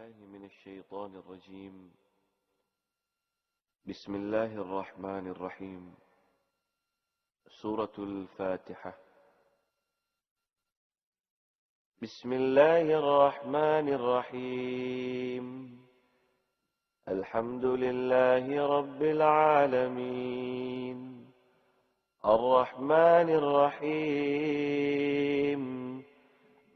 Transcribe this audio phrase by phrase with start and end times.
[0.00, 1.90] بالله من الشيطان الرجيم.
[3.86, 5.94] بسم الله الرحمن الرحيم.
[7.62, 8.98] سورة الفاتحة.
[12.02, 15.78] بسم الله الرحمن الرحيم.
[17.08, 20.16] الحمد لله رب العالمين.
[22.24, 24.30] الرحمن الرحيم.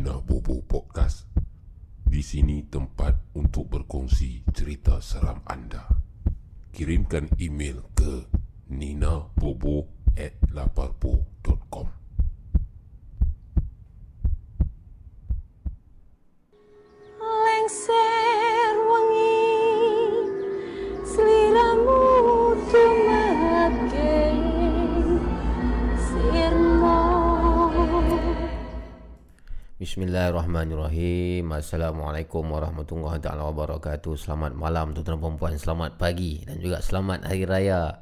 [0.00, 1.28] Nina Bobo Podcast.
[2.08, 5.92] Di sini tempat untuk berkongsi cerita seram anda.
[6.72, 8.24] Kirimkan email ke
[8.72, 9.89] ninabobo
[31.60, 34.16] Assalamualaikum warahmatullahi taala wabarakatuh.
[34.16, 38.00] Selamat malam tuan-tuan dan puan Selamat pagi dan juga selamat Hari Raya.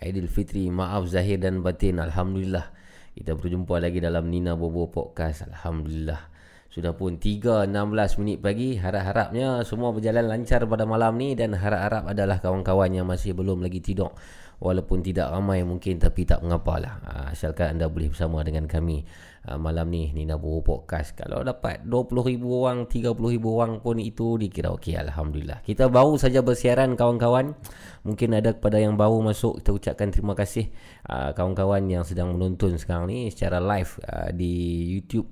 [0.00, 2.00] Aidilfitri Maaf Zahir dan Batin.
[2.00, 2.72] Alhamdulillah.
[3.12, 5.44] Kita berjumpa lagi dalam Nina Bobo Podcast.
[5.44, 6.32] Alhamdulillah.
[6.72, 7.68] Sudah pun 3.16
[8.16, 8.80] minit pagi.
[8.80, 13.84] Harap-harapnya semua berjalan lancar pada malam ni Dan harap-harap adalah kawan-kawan yang masih belum lagi
[13.84, 14.16] tidur.
[14.56, 19.04] Walaupun tidak ramai mungkin tapi tak mengapalah uh, asalkan anda boleh bersama dengan kami
[19.46, 21.14] uh, malam ni Nina Bobo Podcast.
[21.14, 23.14] Kalau dapat 20,000 orang 30,000
[23.46, 25.62] orang pun itu dikira okey Alhamdulillah.
[25.62, 27.54] Kita baru saja bersiaran kawan-kawan.
[28.02, 30.68] Mungkin ada kepada yang baru masuk kita ucapkan terima kasih.
[31.06, 35.30] Uh, kawan-kawan yang sedang menonton sekarang ni secara live uh, di YouTube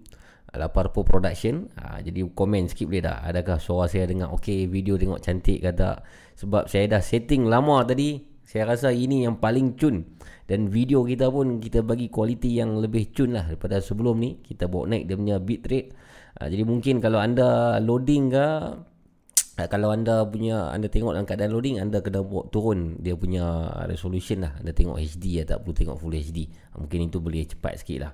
[0.54, 1.66] Laparpo Production.
[1.82, 5.70] Ha, Jadi komen sikit boleh tak Adakah suara saya dengar okey Video tengok cantik ke
[5.74, 6.06] tak?
[6.38, 8.22] Sebab saya dah setting lama tadi.
[8.44, 10.04] Saya rasa ini yang paling cun
[10.44, 14.40] Dan video kita pun Kita bagi kualiti yang lebih cun lah Daripada sebelum ni.
[14.44, 15.88] Kita bawa naik dia punya bitrate
[16.36, 18.46] ha, Jadi mungkin kalau anda loading ke
[19.56, 23.72] ha, Kalau anda punya Anda tengok dalam keadaan loading Anda kena bawa turun Dia punya
[23.88, 24.52] resolution lah.
[24.60, 27.98] Anda tengok HD ya Tak perlu tengok full HD ha, Mungkin itu boleh cepat sikit
[28.04, 28.12] lah.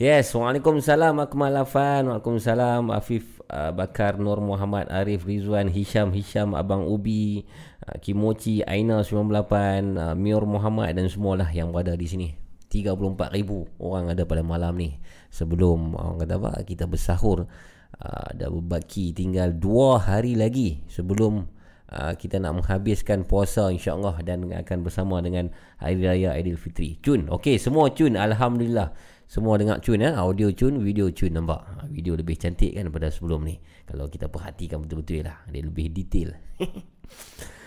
[0.00, 2.08] Yes, Waalaikumsalam Akmal Afan.
[2.08, 7.44] Waalaikumsalam Afif uh, Bakar Nur Muhammad Arif Rizwan Hisham Hisham Abang Ubi
[7.86, 12.28] uh, Kimochi Aina 98 uh, Mior Muhammad dan semualah yang berada di sini
[12.70, 15.02] 34,000 orang ada pada malam ni
[15.34, 17.50] Sebelum orang kata apa kita bersahur
[17.98, 21.50] uh, Dah berbaki tinggal 2 hari lagi Sebelum
[21.90, 25.50] uh, kita nak menghabiskan puasa insyaAllah Dan akan bersama dengan
[25.82, 28.94] Hari Raya Aidilfitri Cun, okey semua cun Alhamdulillah
[29.30, 31.62] semua dengar cun ya, audio cun, video cun nampak.
[31.86, 33.62] Video lebih cantik kan daripada sebelum ni.
[33.86, 36.34] Kalau kita perhatikan betul-betul lah, dia lebih detail.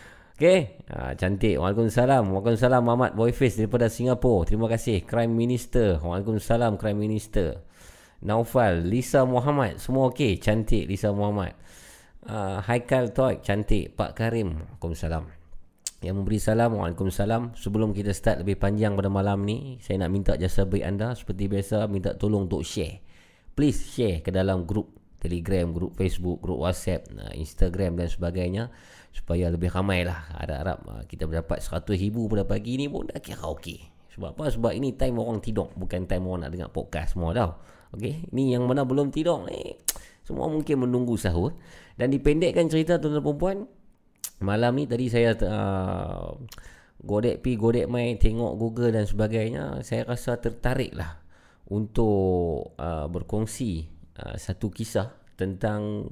[0.43, 1.55] Okey, ha, cantik.
[1.55, 2.27] Waalaikumsalam.
[2.27, 4.43] Waalaikumsalam Muhammad Boyface daripada Singapura.
[4.43, 6.03] Terima kasih Crime Minister.
[6.03, 7.63] Waalaikumsalam Crime Minister.
[8.19, 11.55] Naufal, Lisa Muhammad, semua okey, cantik Lisa Muhammad.
[12.27, 13.95] Uh, Haikal Toy, cantik.
[13.95, 15.31] Pak Karim, Waalaikumsalam.
[16.03, 20.35] Yang memberi salam Waalaikumsalam Sebelum kita start lebih panjang pada malam ni Saya nak minta
[20.35, 22.99] jasa baik anda Seperti biasa Minta tolong untuk share
[23.55, 24.91] Please share ke dalam grup
[25.23, 27.07] Telegram, grup Facebook, grup WhatsApp
[27.39, 28.67] Instagram dan sebagainya
[29.13, 30.25] Supaya lebih ramai lah.
[30.41, 33.93] Harap-harap ah, kita mendapat 100 ribu pada pagi ni pun dah kira okey.
[34.13, 34.45] Sebab apa?
[34.53, 37.57] Sebab ini time orang tidur Bukan time orang nak dengar podcast semua tau.
[37.93, 39.77] Okey, Ini yang mana belum tidur ni
[40.27, 41.57] Semua mungkin menunggu sahur.
[41.97, 43.57] Dan dipendekkan cerita tuan-tuan perempuan
[44.47, 46.33] Malam ni tadi saya uh,
[47.01, 51.21] Godek pi godek mai Tengok Google dan sebagainya Saya rasa tertarik lah
[51.73, 53.89] Untuk uh, berkongsi
[54.21, 56.05] uh, Satu kisah Tentang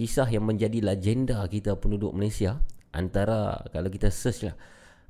[0.00, 2.64] Kisah yang menjadi legenda kita penduduk Malaysia
[2.96, 4.56] Antara Kalau kita search lah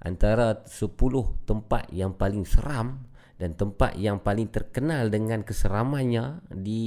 [0.02, 0.98] Antara 10
[1.46, 3.06] tempat yang paling seram
[3.38, 6.82] Dan tempat yang paling terkenal dengan keseramannya Di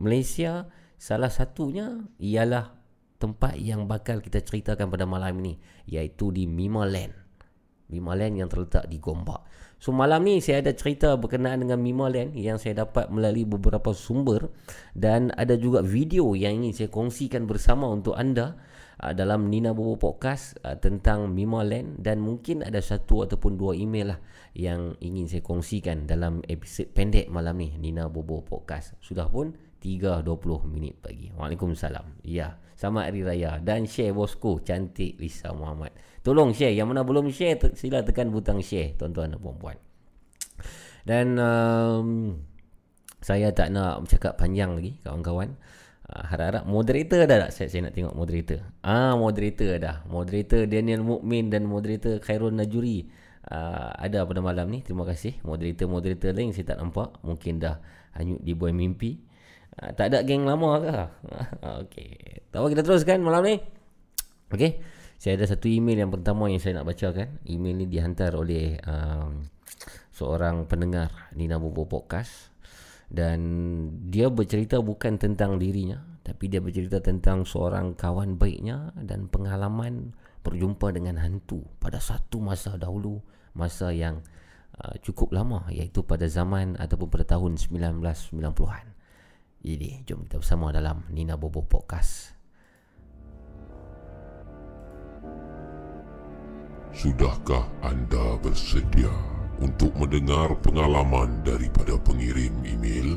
[0.00, 2.78] Malaysia Salah satunya Ialah
[3.18, 5.58] tempat yang bakal kita ceritakan pada malam ini
[5.90, 7.14] iaitu di Mima Land.
[7.90, 9.67] Mima Land yang terletak di Gombak.
[9.78, 13.94] So malam ni saya ada cerita berkenaan dengan Mima Land yang saya dapat melalui beberapa
[13.94, 14.50] sumber
[14.98, 18.58] dan ada juga video yang ingin saya kongsikan bersama untuk anda
[18.98, 23.78] uh, dalam Nina Bobo Podcast uh, tentang Mima Land dan mungkin ada satu ataupun dua
[23.78, 24.20] email lah
[24.58, 28.98] yang ingin saya kongsikan dalam episod pendek malam ni Nina Bobo Podcast.
[28.98, 30.26] Sudah pun 3.20
[30.66, 31.30] minit pagi.
[31.38, 32.26] Waalaikumsalam.
[32.26, 32.58] Ya.
[32.78, 33.58] Selamat Hari Raya.
[33.58, 35.90] Dan share bosku Cantik Lisa Muhammad.
[36.22, 36.70] Tolong share.
[36.70, 39.74] Yang mana belum share Sila tekan butang share Tuan-tuan dan puan-puan.
[41.02, 42.38] Dan um,
[43.18, 45.58] Saya tak nak Bercakap panjang lagi Kawan-kawan.
[46.06, 47.50] Uh, Harap-harap Moderator dah tak?
[47.50, 48.62] Saya, saya nak tengok moderator.
[48.86, 53.10] Ah Moderator dah Moderator Daniel Mukmin Dan moderator Khairul Najuri.
[53.42, 54.86] Uh, Ada pada malam ni.
[54.86, 55.34] Terima kasih.
[55.42, 57.10] Moderator-moderator lain Saya tak nampak.
[57.26, 57.82] Mungkin dah
[58.14, 59.27] Hanyut di buai mimpi
[59.78, 60.90] Ha, tak ada geng lama ke?
[61.62, 62.10] Ha, Okey.
[62.50, 63.56] Tahu kita teruskan malam ni.
[64.50, 64.82] Okey.
[65.18, 67.38] Saya ada satu email yang pertama yang saya nak bacakan.
[67.46, 69.46] Email ni dihantar oleh um,
[70.14, 72.50] seorang pendengar Nina Bobo Podcast.
[73.06, 73.40] Dan
[74.10, 76.02] dia bercerita bukan tentang dirinya.
[76.26, 82.74] Tapi dia bercerita tentang seorang kawan baiknya dan pengalaman berjumpa dengan hantu pada satu masa
[82.74, 83.22] dahulu.
[83.54, 84.22] Masa yang
[84.78, 88.97] uh, cukup lama iaitu pada zaman ataupun pada tahun 1990-an.
[89.58, 92.38] Jadi jom kita bersama dalam Nina Bobo Podcast
[96.98, 99.10] Sudahkah anda bersedia
[99.62, 103.14] untuk mendengar pengalaman daripada pengirim email?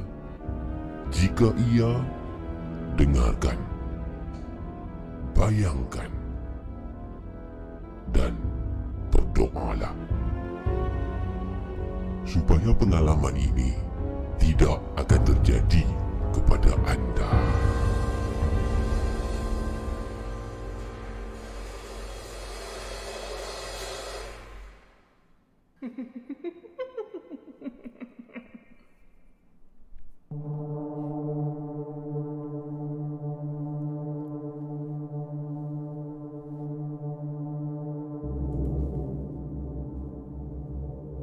[1.09, 1.89] Jika iya,
[2.93, 3.57] dengarkan.
[5.33, 6.11] Bayangkan.
[8.13, 8.37] Dan
[9.09, 9.97] berdoalah.
[12.27, 13.73] Supaya pengalaman ini
[14.37, 15.85] tidak akan terjadi
[16.31, 17.29] kepada anda.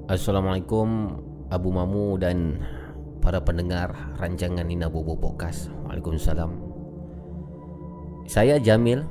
[0.09, 1.21] Assalamualaikum
[1.53, 2.65] Abu Mamu dan
[3.29, 5.69] para pendengar rancangan Nina Bobo Podcast.
[5.85, 6.49] Waalaikumsalam.
[8.25, 9.05] Saya Jamil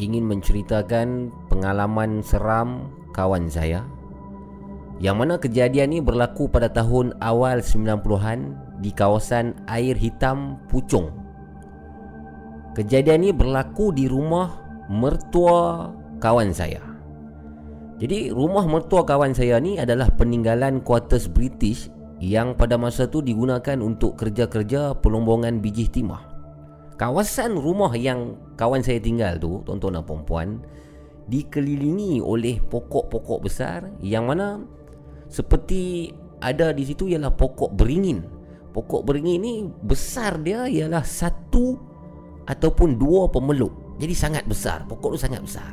[0.00, 3.84] ingin menceritakan pengalaman seram kawan saya
[4.96, 11.12] yang mana kejadian ini berlaku pada tahun awal 90-an di kawasan air hitam Puchong.
[12.72, 14.56] Kejadian ini berlaku di rumah
[14.88, 16.80] mertua kawan saya.
[18.00, 23.80] Jadi rumah mertua kawan saya ni adalah peninggalan quarters British yang pada masa tu digunakan
[23.80, 26.20] untuk kerja-kerja pelombongan biji timah.
[27.00, 30.48] Kawasan rumah yang kawan saya tinggal tu, tuan-tuan dan puan
[31.32, 34.60] dikelilingi oleh pokok-pokok besar yang mana
[35.32, 36.12] seperti
[36.44, 38.20] ada di situ ialah pokok beringin.
[38.76, 41.80] Pokok beringin ni besar dia ialah satu
[42.44, 43.96] ataupun dua pemeluk.
[43.96, 45.72] Jadi sangat besar, pokok tu sangat besar.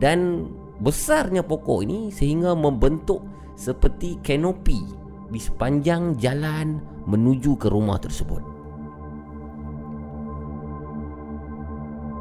[0.00, 0.48] Dan
[0.80, 3.20] besarnya pokok ini sehingga membentuk
[3.60, 5.01] seperti kanopi
[5.32, 6.76] di sepanjang jalan
[7.08, 8.44] menuju ke rumah tersebut.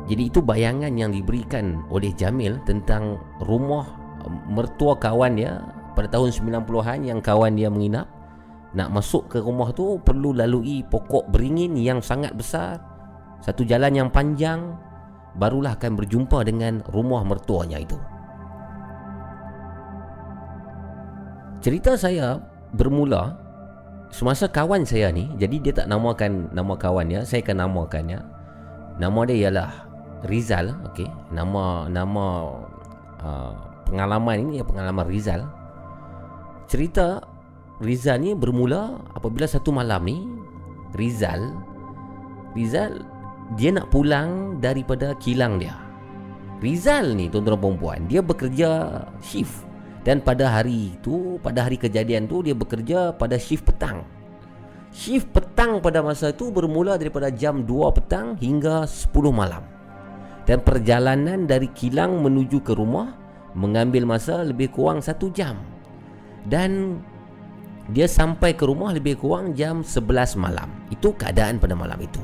[0.08, 3.86] Jadi itu bayangan yang diberikan oleh Jamil tentang rumah
[4.28, 5.64] um, mertua kawan dia
[5.96, 8.08] pada tahun 90-an yang kawan dia menginap.
[8.72, 12.80] Nak masuk ke rumah tu perlu lalui pokok beringin yang sangat besar.
[13.44, 14.76] Satu jalan yang panjang
[15.36, 18.00] barulah akan berjumpa dengan rumah mertuanya itu.
[21.64, 23.38] Cerita saya bermula
[24.12, 28.20] semasa kawan saya ni, jadi dia tak namakan nama kawan dia, saya akan namakannya.
[29.00, 29.72] Nama dia ialah
[30.28, 31.08] Rizal, okey.
[31.34, 32.26] Nama nama
[33.24, 33.54] uh,
[33.88, 35.48] pengalaman ini ya pengalaman Rizal.
[36.70, 37.24] Cerita
[37.82, 40.30] Rizal ni bermula apabila satu malam ni
[40.94, 41.56] Rizal
[42.54, 43.02] Rizal
[43.58, 45.76] dia nak pulang daripada kilang dia.
[46.62, 48.70] Rizal ni tuan-tuan dan puan dia bekerja
[49.18, 49.66] shift
[50.02, 54.02] dan pada hari itu, pada hari kejadian tu dia bekerja pada shift petang.
[54.92, 59.64] Shift petang pada masa itu bermula daripada jam 2 petang hingga 10 malam.
[60.44, 63.14] Dan perjalanan dari kilang menuju ke rumah
[63.54, 65.56] mengambil masa lebih kurang 1 jam.
[66.50, 67.00] Dan
[67.94, 70.68] dia sampai ke rumah lebih kurang jam 11 malam.
[70.90, 72.20] Itu keadaan pada malam itu.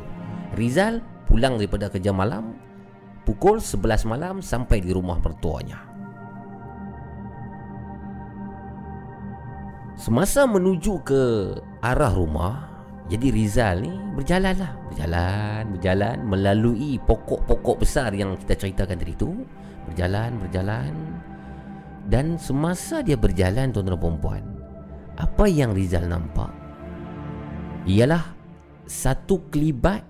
[0.57, 2.57] Rizal pulang daripada kerja malam
[3.23, 5.96] pukul 11 malam sampai di rumah mertuanya.
[9.97, 11.21] Semasa menuju ke
[11.81, 12.69] arah rumah
[13.09, 14.77] Jadi Rizal ni berjalanlah.
[14.93, 19.41] Berjalan, berjalan Melalui pokok-pokok besar yang kita ceritakan tadi tu.
[19.89, 20.93] Berjalan, berjalan.
[22.05, 24.43] Dan semasa dia berjalan tuan-tuan dan perempuan
[25.17, 26.53] Apa yang Rizal nampak?
[27.89, 28.37] Ialah
[28.85, 30.05] Satu kelibat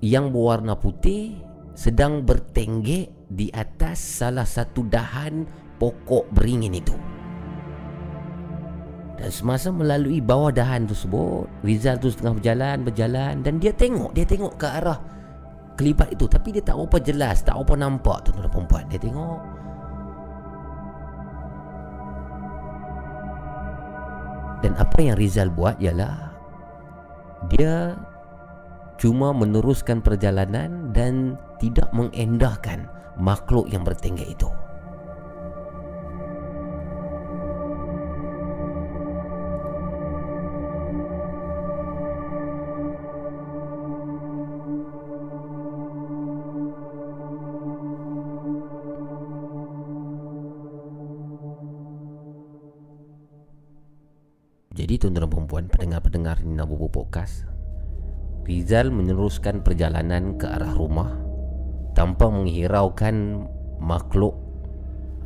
[0.00, 1.44] Yang berwarna putih
[1.76, 5.44] Sedang bertenggek Di atas salah satu dahan
[5.76, 7.13] Pokok beringin itu
[9.14, 14.26] dan semasa melalui bawah dahan tersebut Rizal tu setengah berjalan Berjalan Dan dia tengok Dia
[14.26, 14.98] tengok ke arah
[15.78, 16.26] Kelibat itu.
[16.26, 19.40] Tapi dia tak apa jelas Tak apa nampak Tuan-tuan perempuan Dia tengok.
[24.66, 26.34] Dan apa yang Rizal buat ialah
[27.54, 27.94] Dia
[28.98, 34.50] Cuma meneruskan perjalanan Dan tidak mengendahkan Makhluk yang bertenggek itu
[54.74, 57.46] Jadi tuan-tuan perempuan Pendengar-pendengar Nina Bobo Podcast
[58.42, 61.14] Rizal meneruskan perjalanan ke arah rumah
[61.94, 63.46] Tanpa menghiraukan
[63.78, 64.34] makhluk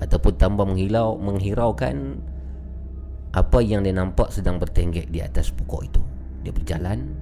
[0.05, 2.21] Ataupun tanpa menghilau, menghiraukan
[3.33, 6.03] Apa yang dia nampak sedang bertenggek di atas pokok itu.
[6.45, 7.17] Dia berjalan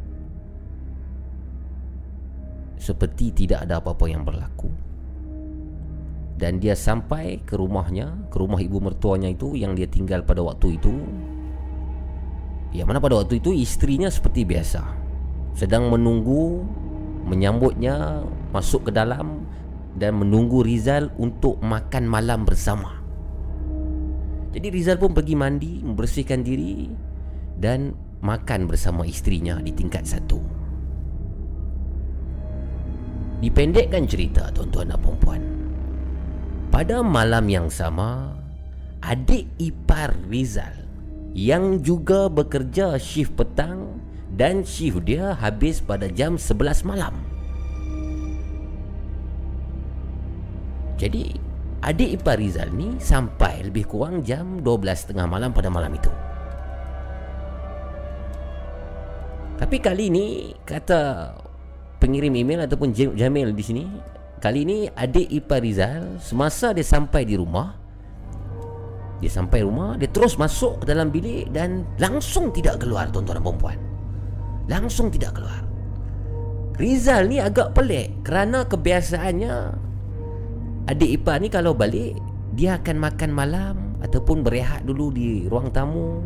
[2.77, 4.69] Seperti tidak ada apa-apa yang berlaku.
[6.37, 10.77] Dan dia sampai ke rumahnya Ke rumah ibu mertuanya itu Yang dia tinggal pada waktu
[10.77, 10.93] itu
[12.75, 14.83] yang mana pada waktu itu istrinya seperti biasa.
[15.57, 16.61] Sedang menunggu
[17.27, 19.49] Menyambutnya Masuk ke dalam
[19.97, 23.01] Dan menunggu Rizal Untuk makan malam bersama.
[24.53, 26.93] Jadi Rizal pun pergi mandi Membersihkan diri
[27.57, 30.39] Dan Makan bersama istrinya Di tingkat satu.
[33.41, 35.43] Dipendekkan cerita Tuan-tuan dan perempuan
[36.69, 38.37] Pada malam yang sama
[39.01, 40.86] Adik ipar Rizal
[41.33, 43.99] yang juga bekerja shift petang
[44.37, 47.17] dan shift dia habis pada jam 11 malam.
[50.97, 51.37] Jadi
[51.85, 56.09] adik ipar Rizal ni sampai lebih kurang jam 12.30 malam pada malam itu.
[59.57, 61.33] Tapi kali ni kata
[61.97, 63.85] pengirim email ataupun Jamil di sini,
[64.41, 67.86] kali ni adik ipar Rizal semasa dia sampai di rumah
[69.17, 73.57] dia sampai rumah dia terus masuk ke dalam bilik dan langsung tidak keluar tuan-tuan dan
[73.57, 73.79] puan
[74.67, 75.63] Langsung tidak keluar.
[76.77, 79.55] Rizal ni agak pelik kerana kebiasaannya
[80.91, 82.19] adik ipar ni kalau balik
[82.53, 86.21] dia akan makan malam ataupun berehat dulu di ruang tamu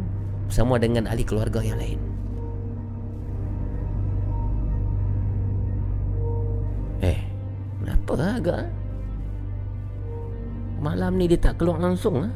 [0.51, 2.01] bersama dengan ahli keluarga yang lain.
[7.07, 7.21] Eh,
[7.79, 8.65] kenapa agak?
[10.81, 12.33] Malam ni dia tak keluar langsung ah.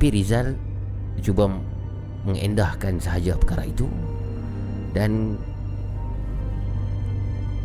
[0.00, 0.56] Tapi Rizal
[1.20, 1.60] cuba
[2.24, 3.84] mengendahkan sahaja perkara itu
[4.96, 5.36] dan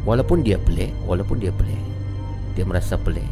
[0.03, 1.79] walaupun dia pelik, walaupun dia pelik,
[2.59, 3.23] dia merasa pelik.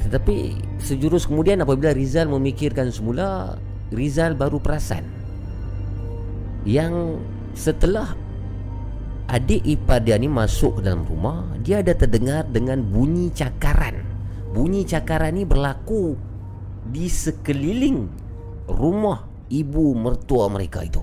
[0.00, 3.60] Tetapi sejurus kemudian apabila Rizal memikirkan semula,
[3.92, 5.04] Rizal baru perasan
[6.64, 7.20] yang
[7.52, 8.16] setelah
[9.28, 14.00] adik ipar dia ni masuk ke dalam rumah, dia ada terdengar dengan bunyi cakaran.
[14.56, 16.16] Bunyi cakaran ni berlaku
[16.90, 18.06] di sekeliling
[18.70, 21.02] rumah ibu mertua mereka itu.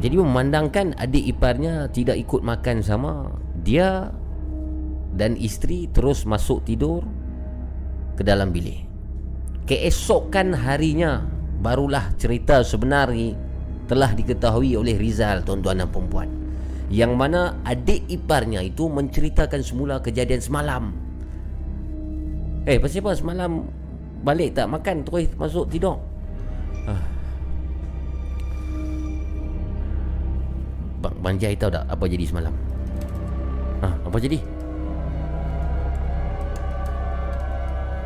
[0.00, 3.28] Jadi memandangkan adik iparnya tidak ikut makan sama,
[3.60, 4.08] dia
[5.12, 7.04] dan isteri terus masuk tidur
[8.16, 8.88] ke dalam bilik.
[9.68, 11.20] Keesokan harinya
[11.60, 13.12] barulah cerita sebenar
[13.90, 16.30] telah diketahui oleh Rizal tuan-tuan dan perempuan.
[16.94, 20.94] Yang mana adik iparnya itu menceritakan semula kejadian semalam.
[22.70, 23.66] Eh, pasal apa semalam
[24.22, 25.98] balik tak makan terus masuk tidur?
[26.86, 27.02] Ah.
[31.02, 32.54] Bang, Bang Jai tahu tak apa jadi semalam?
[33.82, 34.38] Ha, apa jadi?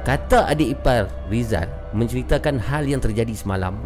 [0.05, 3.77] Kata adik ipar Rizal menceritakan hal yang terjadi semalam.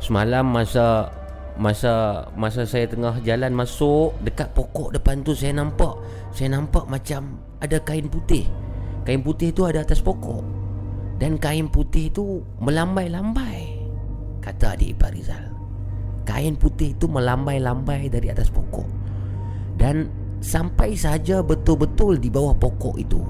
[0.00, 1.12] Semalam masa
[1.60, 5.92] masa masa saya tengah jalan masuk dekat pokok depan tu saya nampak
[6.32, 8.48] saya nampak macam ada kain putih.
[9.04, 10.40] Kain putih tu ada atas pokok.
[11.20, 13.76] Dan kain putih tu melambai-lambai.
[14.40, 15.60] Kata adik ipar Rizal.
[16.24, 18.86] Kain putih itu melambai-lambai dari atas pokok
[19.74, 20.06] Dan
[20.38, 23.20] sampai saja betul-betul di bawah pokok itu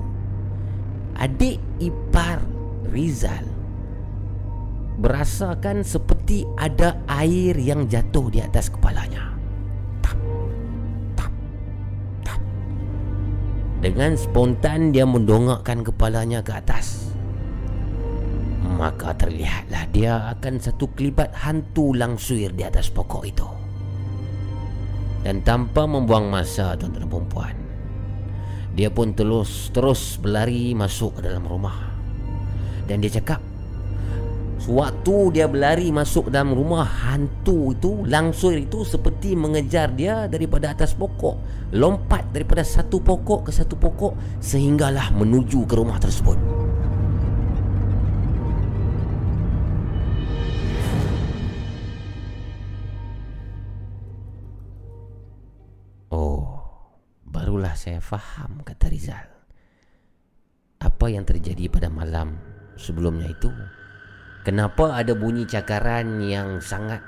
[1.16, 2.44] Adik ipar
[2.90, 3.59] Rizal
[5.00, 9.32] Berasakan seperti ada air yang jatuh di atas kepalanya
[10.04, 10.18] Tap,
[11.16, 11.32] tap,
[12.20, 12.40] tap
[13.80, 17.10] Dengan spontan dia mendongakkan kepalanya ke atas
[18.80, 23.44] Maka terlihatlah dia akan satu kelibat hantu langsuir di atas pokok itu.
[25.20, 27.54] Dan tanpa membuang masa tuan-tuan dan perempuan,
[28.72, 31.92] dia pun terus terus berlari masuk ke dalam rumah.
[32.88, 33.44] Dan dia cakap,
[34.60, 40.92] Sewaktu dia berlari masuk dalam rumah hantu itu Langsung itu seperti mengejar dia daripada atas
[40.92, 41.40] pokok
[41.72, 44.12] Lompat daripada satu pokok ke satu pokok
[44.44, 46.36] Sehinggalah menuju ke rumah tersebut
[56.12, 56.42] Oh,
[57.22, 59.30] barulah saya faham kata Rizal.
[60.82, 62.34] Apa yang terjadi pada malam
[62.74, 63.79] sebelumnya itu?
[64.40, 67.04] Kenapa ada bunyi cakaran yang sangat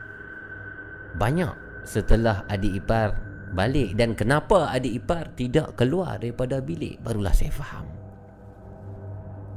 [1.16, 3.16] banyak setelah adik ipar
[3.52, 7.00] balik dan kenapa adik ipar tidak keluar daripada bilik?
[7.00, 7.88] Barulah saya faham.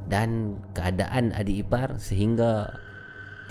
[0.06, 2.80] Dan keadaan adik ipar sehingga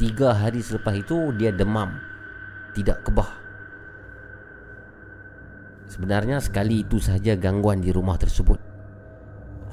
[0.01, 1.99] tiga hari selepas itu dia demam,
[2.73, 3.45] tidak kebah
[5.85, 8.74] Sebenarnya sekali itu sahaja gangguan di rumah tersebut.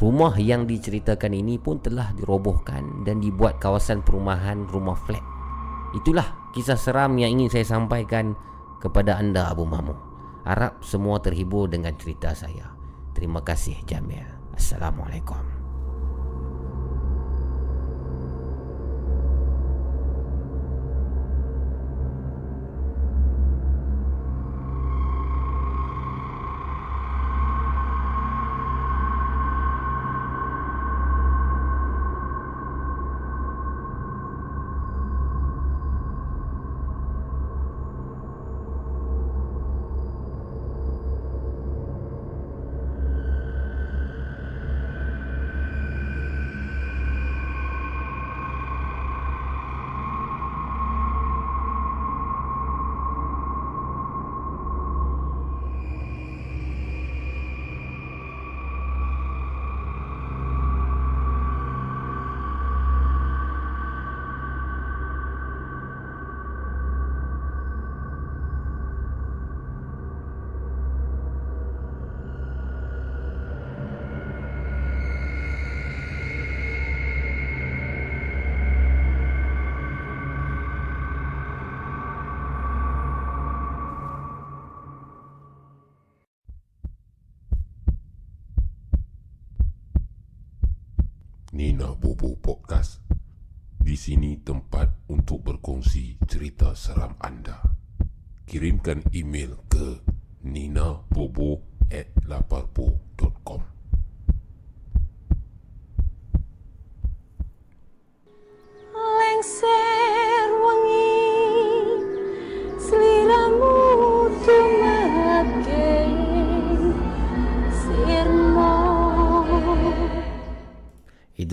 [0.02, 5.22] Rumah yang diceritakan ini pun telah dirobohkan dan dibuat kawasan perumahan rumah flat.
[5.94, 8.34] Itulah kisah seram yang ingin saya sampaikan
[8.82, 9.94] kepada anda Abu Mamu.
[10.42, 12.74] Harap semua terhibur dengan cerita saya.
[13.14, 14.26] Terima kasih Jamil.
[14.58, 15.61] Assalamualaikum.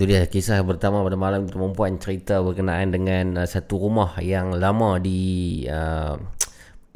[0.00, 4.56] Itu dia kisah pertama pada malam itu perempuan cerita berkenaan dengan uh, satu rumah yang
[4.56, 6.16] lama di uh,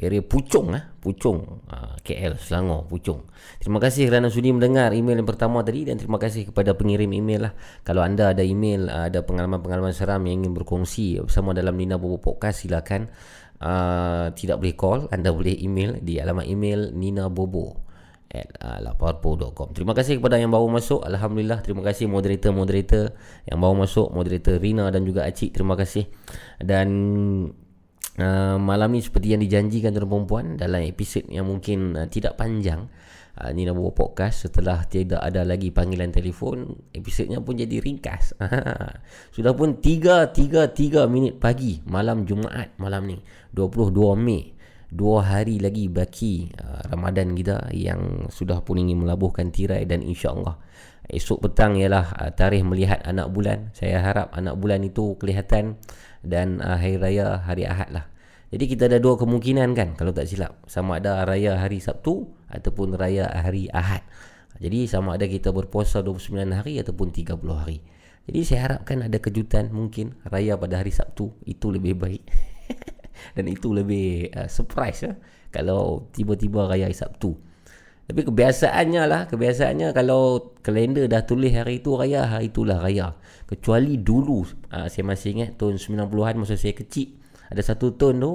[0.01, 3.29] area Puchong eh Puchong uh, KL Selangor Puchong.
[3.61, 7.45] Terima kasih kerana sudi mendengar email yang pertama tadi dan terima kasih kepada pengirim email
[7.45, 7.53] lah.
[7.85, 12.17] Kalau anda ada email uh, ada pengalaman-pengalaman seram yang ingin berkongsi bersama dalam Nina Bobo
[12.17, 13.05] Podcast silakan
[13.61, 17.84] uh, tidak boleh call anda boleh email di alamat email ninabobo
[18.35, 21.07] at uh, laparpo.com Terima kasih kepada yang baru masuk.
[21.07, 23.15] Alhamdulillah Terima kasih moderator-moderator
[23.47, 26.11] Yang baru masuk Moderator Rina dan juga Acik Terima kasih.
[26.59, 26.87] Dan
[28.19, 32.91] uh, Malam ni seperti yang dijanjikan tuan perempuan Dalam episod yang mungkin uh, tidak panjang
[33.39, 34.47] uh, Nina bawa podcast.
[34.47, 38.35] Setelah tidak ada lagi panggilan telefon Episodnya pun jadi ringkas.
[39.35, 43.17] Sudah pun 3.33 minit pagi Malam Jumaat malam ni.
[43.55, 44.54] 22 Mei
[44.91, 50.61] Dua hari lagi baki uh, Ramadan kita yang sudah pun ingin melabuhkan tirai dan insya-Allah
[51.09, 53.69] esok petang ialah uh, tarikh melihat anak bulan.
[53.77, 55.77] Saya harap anak bulan itu kelihatan
[56.25, 58.05] dan uh, hari raya hari Ahad lah.
[58.53, 60.57] Jadi kita ada dua kemungkinan kan kalau tak silap.
[60.69, 64.05] Sama ada raya hari Sabtu ataupun raya hari Ahad.
[64.55, 67.83] Jadi sama ada kita berpuasa 29 hari ataupun 30 hari.
[68.25, 72.23] Jadi saya harapkan ada kejutan mungkin raya pada hari Sabtu itu lebih baik.
[73.33, 75.13] Dan itu lebih uh, surprise ya
[75.53, 77.35] kalau tiba-tiba raya Sabtu.
[78.05, 83.17] Tapi kebiasaannya lah, kebiasaannya kalau kalender dah tulis hari itu raya, hari itulah raya.
[83.49, 87.17] Kecuali dulu, uh, saya masih ingat tahun 90-an masa saya kecil,
[87.49, 88.33] ada satu tahun tu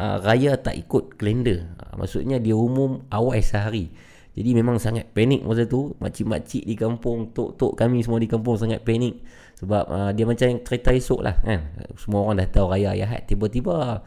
[0.00, 1.68] uh, raya tak ikut kalender.
[1.76, 3.92] Uh, maksudnya dia umum awal sehari.
[4.34, 8.82] Jadi memang sangat panik masa tu Makcik-makcik di kampung Tok-tok kami semua di kampung sangat
[8.82, 9.22] panik
[9.54, 11.60] Sebab uh, dia macam kereta esok lah kan?
[11.94, 13.22] Semua orang dah tahu raya Ahad.
[13.30, 14.02] Tiba-tiba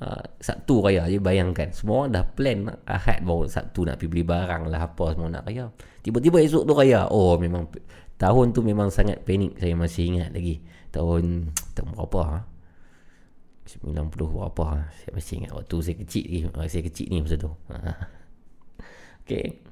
[0.00, 1.68] uh, Sabtu raya je bayangkan.
[1.72, 5.44] Semua orang dah plan Ahad baru Sabtu nak pergi beli barang lah Apa semua nak
[5.44, 5.68] raya.
[6.00, 7.08] Tiba-tiba esok tu raya.
[7.12, 7.68] Oh memang
[8.16, 10.64] Tahun tu memang sangat panik Saya masih ingat lagi.
[10.88, 12.40] Tahun Tahun berapa ha?
[13.66, 14.80] 90 berapa ha?
[14.96, 16.24] Saya masih ingat waktu saya kecil
[16.56, 17.52] lagi Saya kecil ni masa tu.
[19.26, 19.65] Okay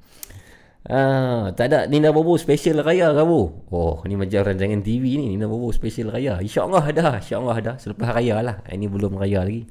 [0.85, 3.65] Ah, tak ada Nina Bobo special raya ke bu?
[3.73, 6.37] Oh, ni macam rancangan TV ni Nina Bobo special raya.
[6.37, 8.61] Insya-Allah ada, insya-Allah ada selepas raya lah.
[8.69, 9.65] Ini belum raya lagi.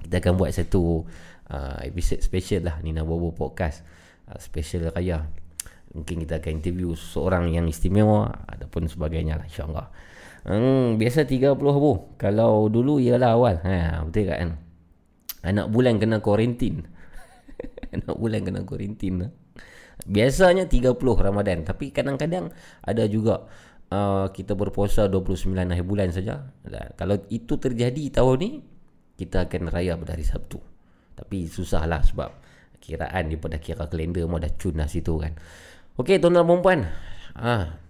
[0.00, 1.04] Kita akan buat satu
[1.52, 3.84] uh, episode special lah Nina Bobo podcast
[4.32, 5.28] uh, special raya.
[5.92, 9.92] Mungkin kita akan interview seorang yang istimewa ataupun sebagainya lah insya-Allah.
[10.48, 12.16] Hmm, biasa 30 bu.
[12.16, 13.60] Kalau dulu ialah awal.
[13.60, 14.56] Ha, betul kan?
[15.44, 16.80] Anak bulan kena kuarantin.
[17.92, 19.32] Anak bulan kena kuarantin lah.
[20.04, 22.52] Biasanya 30 Ramadan Tapi kadang-kadang
[22.84, 23.48] ada juga
[23.88, 26.52] uh, Kita berpuasa 29 akhir bulan saja.
[26.60, 28.50] Dan Kalau itu terjadi tahun ni
[29.16, 30.60] Kita akan raya pada hari Sabtu.
[31.16, 32.28] Tapi susahlah sebab
[32.76, 35.32] Kiraan daripada kira kalender Mau dah cun lah situ kan.
[35.96, 36.80] Okey tuan-tuan dan perempuan
[37.40, 37.80] ah,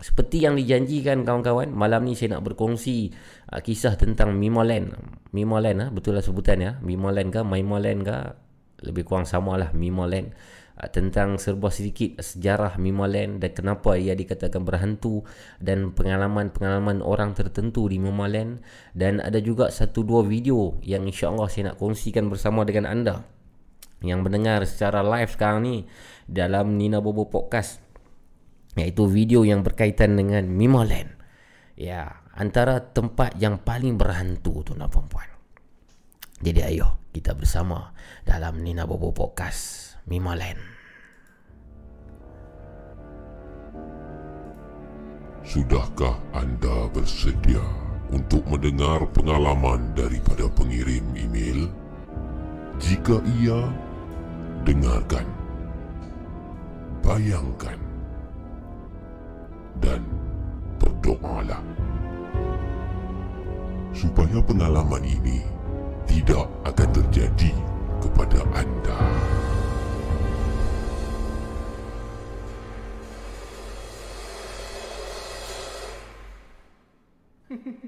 [0.00, 3.12] Seperti yang dijanjikan kawan-kawan Malam ni saya nak berkongsi
[3.52, 4.96] uh, Kisah tentang Mimoland.
[5.36, 8.16] Mimoland ah, Betul lah sebutan ya Mimoland ke Mimoland ke?
[8.80, 10.32] Lebih kurang sama lah Mimoland
[10.90, 15.22] tentang serba sedikit sejarah Mimaland dan kenapa ia dikatakan berhantu
[15.62, 18.58] dan pengalaman-pengalaman orang tertentu di Mimaland
[18.90, 23.22] dan ada juga satu dua video yang insya-Allah saya nak kongsikan bersama dengan anda
[24.02, 25.76] yang mendengar secara live sekarang ni
[26.26, 27.80] dalam Nina Bobo Podcast
[28.74, 31.14] iaitu video yang berkaitan dengan Mimaland.
[31.74, 35.28] Ya, antara tempat yang paling berhantu tuan dan puan.
[36.42, 37.94] Jadi ayo kita bersama
[38.26, 39.83] dalam Nina Bobo Podcast.
[40.04, 40.60] Mimoland.
[45.40, 47.64] Sudahkah anda bersedia
[48.12, 51.72] untuk mendengar pengalaman daripada pengirim email?
[52.76, 53.64] Jika iya,
[54.68, 55.24] dengarkan.
[57.00, 57.80] Bayangkan.
[59.80, 60.04] Dan
[60.84, 61.64] berdoalah.
[63.96, 65.48] Supaya pengalaman ini
[66.04, 67.52] tidak akan terjadi
[68.04, 69.00] kepada anda.
[77.54, 77.76] Thank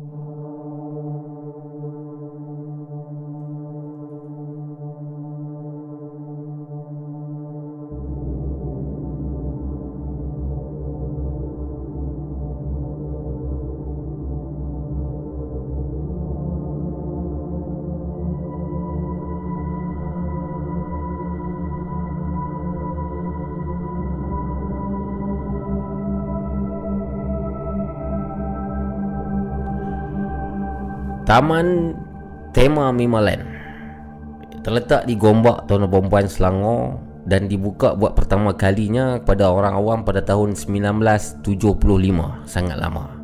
[0.00, 0.53] you.
[31.34, 31.98] Taman
[32.54, 33.42] Tema Mimaland
[34.62, 40.22] terletak di Gombak Tuan Perempuan Selangor dan dibuka buat pertama kalinya kepada orang awam pada
[40.22, 41.42] tahun 1975
[42.46, 43.18] sangat lama.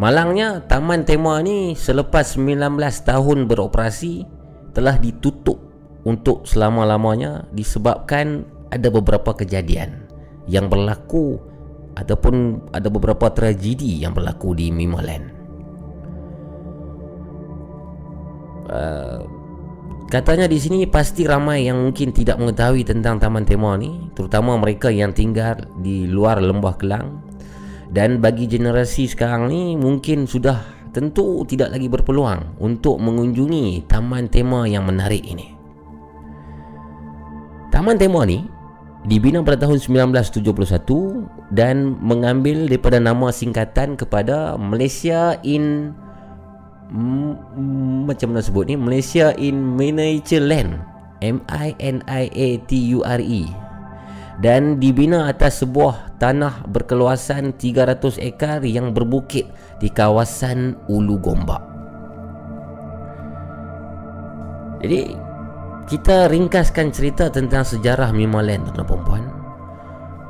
[0.00, 4.24] Malangnya taman tema ni selepas 19 tahun beroperasi
[4.72, 5.60] telah ditutup
[6.08, 10.08] untuk selama-lamanya disebabkan ada beberapa kejadian
[10.48, 11.36] yang berlaku
[11.92, 15.37] ataupun ada beberapa tragedi yang berlaku di Mimaland
[18.68, 19.20] uh,
[20.08, 24.88] Katanya di sini pasti ramai yang mungkin tidak mengetahui tentang Taman Tema ni, terutama mereka
[24.88, 27.20] yang tinggal di luar Lembah Kelang.
[27.92, 30.64] Dan bagi generasi sekarang ni mungkin sudah
[30.96, 35.52] tentu tidak lagi berpeluang untuk mengunjungi Taman Tema yang menarik ini.
[37.68, 38.48] Taman Tema ni
[39.04, 45.92] dibina pada tahun 1971 dan mengambil daripada nama singkatan kepada Malaysia in
[46.88, 50.80] macam mana sebut ni Malaysia in Miniature Land
[51.20, 53.44] M I N I A T U R E
[54.38, 59.50] dan dibina atas sebuah tanah berkeluasan 300 ekar yang berbukit
[59.82, 61.62] di kawasan Ulu Gombak.
[64.78, 65.10] Jadi
[65.90, 69.24] kita ringkaskan cerita tentang sejarah Mimaland tuan dan puan.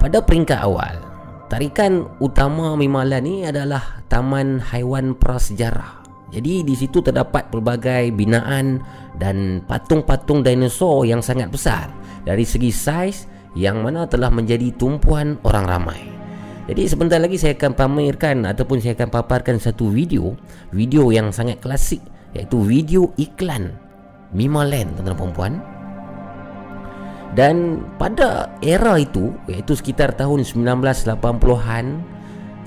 [0.01, 1.05] Pada peringkat awal,
[1.53, 5.98] tarikan utama Mimaland ni adalah Taman Haiwan Prasejarah
[6.29, 8.85] jadi di situ terdapat pelbagai binaan
[9.17, 11.89] dan patung-patung dinosaur yang sangat besar
[12.29, 13.25] dari segi saiz
[13.57, 16.01] yang mana telah menjadi tumpuan orang ramai.
[16.69, 20.37] Jadi sebentar lagi saya akan pamerkan ataupun saya akan paparkan satu video,
[20.69, 22.05] video yang sangat klasik
[22.37, 23.73] iaitu video iklan
[24.37, 25.55] Mimaland tuan-tuan dan puan.
[27.33, 27.57] Dan
[27.97, 31.87] pada era itu iaitu sekitar tahun 1980-an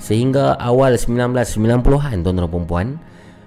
[0.02, 2.88] sehingga awal 1990-an tuan-tuan dan puan,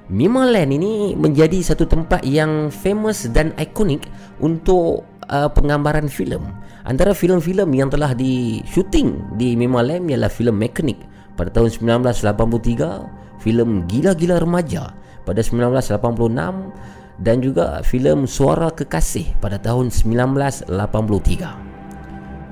[0.06, 4.06] Mimaland ini menjadi satu tempat yang famous dan ikonik
[4.38, 5.02] untuk
[5.34, 6.46] uh, penggambaran filem.
[6.86, 11.02] Antara filem-filem yang telah di shooting di Mimaland ialah filem Mechanic
[11.34, 14.94] pada tahun 1983, filem Gila-gila Remaja
[15.26, 20.70] pada 1986 dan juga filem Suara Kekasih pada tahun 1983.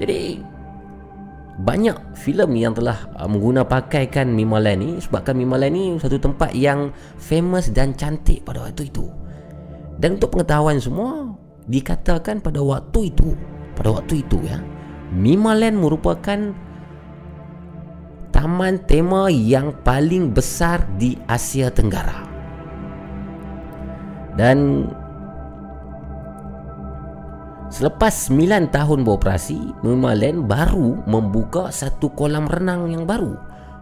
[0.02, 0.42] Jadi
[1.62, 6.89] banyak filem yang telah uh, mengguna pakaikan Mimaland ni sebabkan Mimaland ni satu tempat yang
[7.22, 9.06] famous dan cantik pada waktu itu.
[10.02, 11.38] Dan untuk pengetahuan semua
[11.70, 13.38] dikatakan pada waktu itu,
[13.78, 14.58] pada waktu itu ya,
[15.13, 16.39] Mimaland merupakan
[18.34, 22.26] taman tema yang paling besar di Asia Tenggara.
[24.34, 24.89] Dan
[27.74, 33.34] Selepas 9 tahun beroperasi, Mimaland baru membuka satu kolam renang yang baru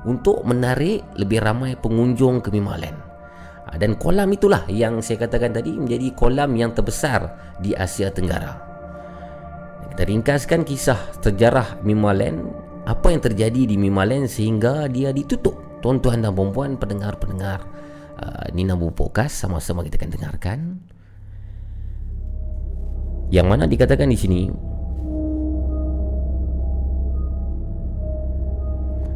[0.08, 2.96] untuk menarik lebih ramai pengunjung ke Mimaland.
[3.68, 8.64] Ah, dan kolam itulah yang saya katakan tadi menjadi kolam yang terbesar di Asia Tenggara.
[9.92, 12.48] Kita ringkaskan kisah sejarah Mimaland,
[12.88, 15.84] apa yang terjadi di Mimaland sehingga dia ditutup.
[15.84, 17.60] Tuan-tuan dan puan-puan pendengar-pendengar
[18.24, 20.60] uh, Nina Bu Podcast sama-sama kita akan dengarkan
[23.32, 24.52] yang mana dikatakan di sini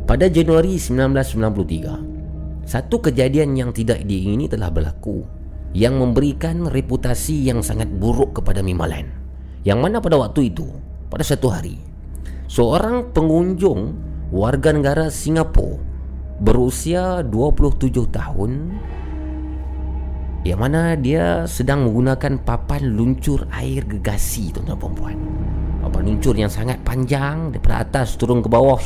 [0.08, 5.28] pada Januari 1993 satu kejadian yang tidak diingini telah berlaku
[5.76, 9.12] yang memberikan reputasi yang sangat buruk kepada Mimaland
[9.68, 10.66] yang mana pada waktu itu
[11.12, 11.76] pada satu hari
[12.48, 14.00] seorang pengunjung
[14.32, 15.84] warga negara Singapura
[16.40, 18.52] berusia 27 tahun
[20.46, 25.18] yang mana dia sedang menggunakan papan luncur air gegasi tuan-tuan perempuan
[25.82, 28.78] papan luncur yang sangat panjang daripada atas turun ke bawah.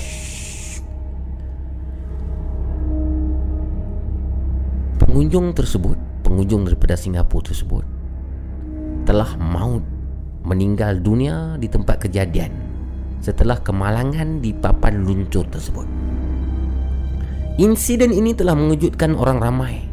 [5.03, 7.83] Pengunjung tersebut pengunjung daripada Singapura tersebut
[9.03, 9.83] telah maut
[10.47, 12.55] meninggal dunia di tempat kejadian
[13.19, 15.87] setelah kemalangan di papan luncur tersebut.
[17.59, 19.88] Insiden ini telah mengejutkan orang ramai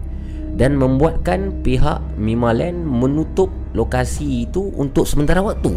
[0.56, 5.76] dan membuatkan pihak Mimaland menutup lokasi itu untuk sementara waktu.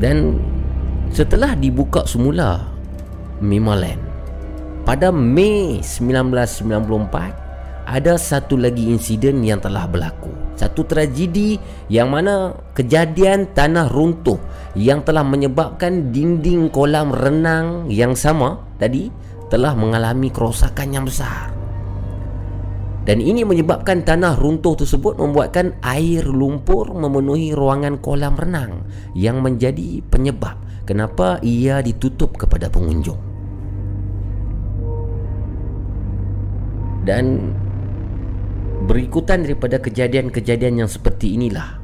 [0.00, 0.40] Dan
[1.12, 2.64] setelah dibuka semula
[3.44, 4.00] Mimaland
[4.88, 10.32] pada Mei 1994 ada satu lagi insiden yang telah berlaku.
[10.58, 11.60] Satu tragedi
[11.92, 14.40] yang mana kejadian tanah runtuh
[14.76, 19.08] yang telah menyebabkan dinding kolam renang yang sama tadi
[19.48, 21.57] telah mengalami kerosakan yang besar
[23.08, 28.84] dan ini menyebabkan tanah runtuh tersebut membuatkan air lumpur memenuhi ruangan kolam renang
[29.16, 33.16] yang menjadi penyebab kenapa ia ditutup kepada pengunjung.
[37.08, 37.56] Dan
[38.84, 41.80] berikutan daripada kejadian-kejadian yang seperti inilah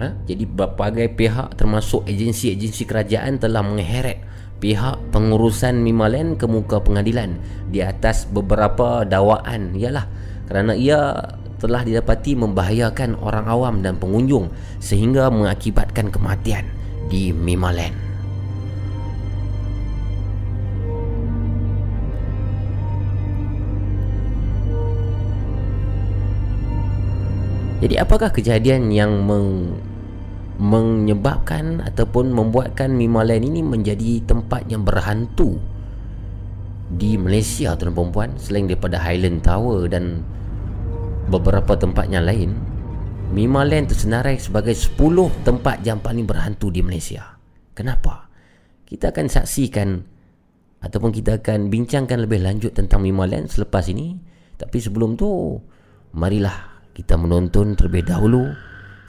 [0.00, 0.16] ha?
[0.24, 4.24] jadi berbagai pihak termasuk agensi-agensi kerajaan telah mengheret
[4.58, 7.36] pihak pengurusan Mimalen ke muka pengadilan
[7.68, 10.08] di atas beberapa dakwaan ialah
[10.48, 11.16] kerana ia
[11.58, 14.52] telah didapati membahayakan orang awam dan pengunjung
[14.84, 16.68] sehingga mengakibatkan kematian
[17.08, 18.04] di Mimalen.
[27.84, 29.76] Jadi apakah kejadian yang meng,
[30.56, 35.60] menyebabkan ataupun membuatkan Mimalen ini menjadi tempat yang berhantu
[36.92, 40.20] di Malaysia tuan perempuan selain daripada Highland Tower dan
[41.32, 42.74] beberapa tempat yang lain
[43.34, 44.94] Mimalen tersenarai sebagai 10
[45.42, 47.34] tempat yang paling berhantu di Malaysia.
[47.74, 48.30] Kenapa?
[48.86, 49.88] Kita akan saksikan
[50.78, 54.14] ataupun kita akan bincangkan lebih lanjut tentang Mimalen selepas ini.
[54.54, 55.58] Tapi sebelum tu,
[56.14, 58.54] marilah kita menonton terlebih dahulu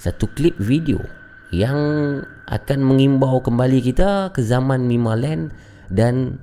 [0.02, 0.98] satu klip video
[1.54, 1.78] yang
[2.50, 5.54] akan mengimbau kembali kita ke zaman Mimalen
[5.94, 6.42] dan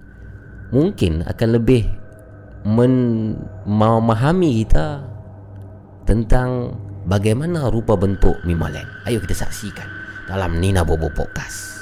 [0.72, 1.84] mungkin akan lebih
[3.68, 5.04] memahami kita
[6.08, 6.74] tentang
[7.06, 8.86] bagaimana rupa bentuk Mimalen.
[9.06, 9.86] Ayo kita saksikan
[10.26, 11.81] dalam Nina Bobo Podcast.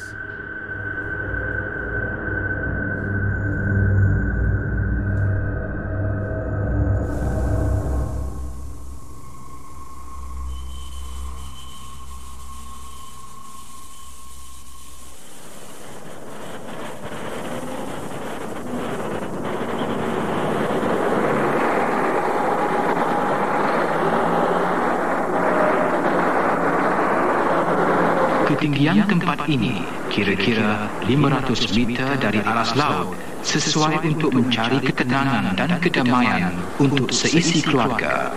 [28.61, 29.81] Ketinggian tempat ini
[30.13, 38.29] kira-kira 500 meter dari aras laut sesuai untuk mencari ketenangan dan kedamaian untuk seisi keluarga.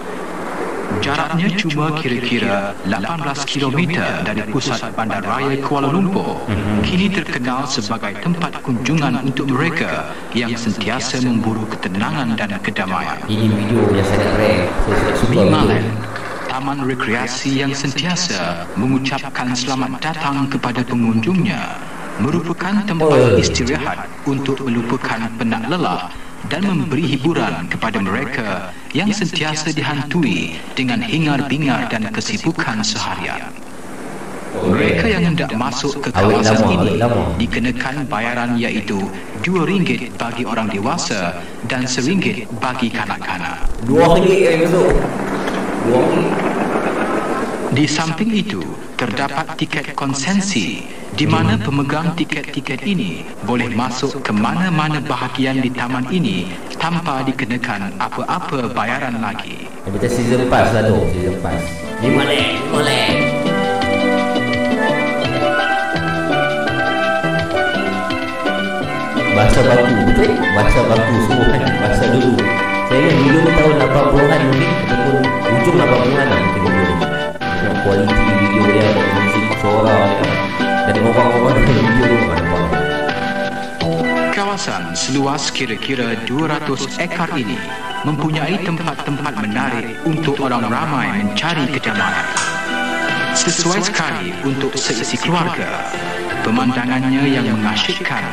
[1.04, 6.40] Jaraknya cuma kira-kira 18 km dari pusat bandaraya Kuala Lumpur.
[6.88, 13.20] Kini terkenal sebagai tempat kunjungan untuk mereka yang sentiasa memburu ketenangan dan kedamaian.
[13.28, 14.72] Ini video yang sangat rare.
[14.88, 16.13] Saya suka.
[16.54, 21.82] Taman rekreasi yang sentiasa mengucapkan selamat datang kepada pengunjungnya,
[22.22, 26.14] merupakan tempat istirahat untuk melupakan penat lelah
[26.54, 33.50] dan memberi hiburan kepada mereka yang sentiasa dihantui dengan hingar-bingar dan kesibukan seharian.
[34.54, 37.02] Mereka yang hendak masuk ke kawasan ini
[37.42, 39.02] dikenakan bayaran iaitu
[39.42, 43.66] RM2 bagi orang dewasa dan RM1 bagi kanak-kanak.
[43.90, 44.94] Dua ringgit yang masuk.
[45.90, 46.43] Dua ringgit.
[47.74, 48.62] Di samping itu,
[49.02, 50.86] terdapat tiket konsensi
[51.18, 57.98] di mana pemegang tiket-tiket ini boleh masuk ke mana-mana bahagian di taman ini tanpa dikenakan
[57.98, 59.66] apa-apa bayaran lagi.
[59.90, 61.60] Macam season pass lah tu Season pass
[62.00, 63.18] Mimalen Mimalen
[69.34, 70.32] Bahasa baku betul?
[70.56, 71.72] Bahasa baku semua kan?
[71.84, 72.32] Bahasa dulu.
[72.88, 75.18] Saya ingat dulu tahun 80-an mungkin Ataupun
[75.52, 76.63] ujung 80-an lah mungkin
[77.84, 80.34] kualiti video dia Dan musik suara dia
[80.88, 82.64] Dan orang-orang dalam video tu nampak
[84.34, 86.66] Kawasan seluas kira-kira 200
[86.98, 87.60] ekar ini
[88.04, 92.28] mempunyai tempat-tempat menarik untuk orang ramai mencari kedamaian.
[93.38, 95.88] Sesuai sekali untuk seisi keluarga.
[96.44, 98.26] Pemandangannya yang mengasyikkan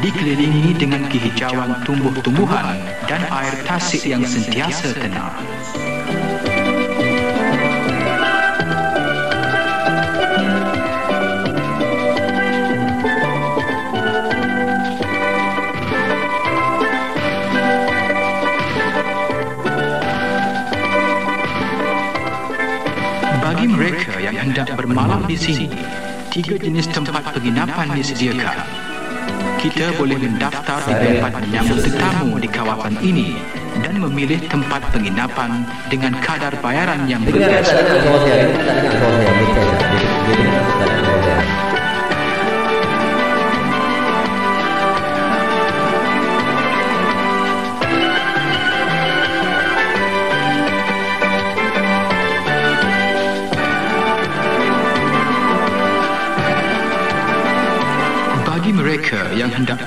[0.00, 5.36] dikelilingi dengan kehijauan tumbuh-tumbuhan dan air tasik yang sentiasa tenang.
[23.58, 25.66] Bagi mereka yang hendak bermalam di sini,
[26.30, 28.54] tiga jenis tempat penginapan disediakan.
[29.58, 33.34] Kita boleh mendaftar di tempat menyambut tetamu di kawasan ini
[33.82, 37.74] dan memilih tempat penginapan dengan kadar bayaran yang berbeza.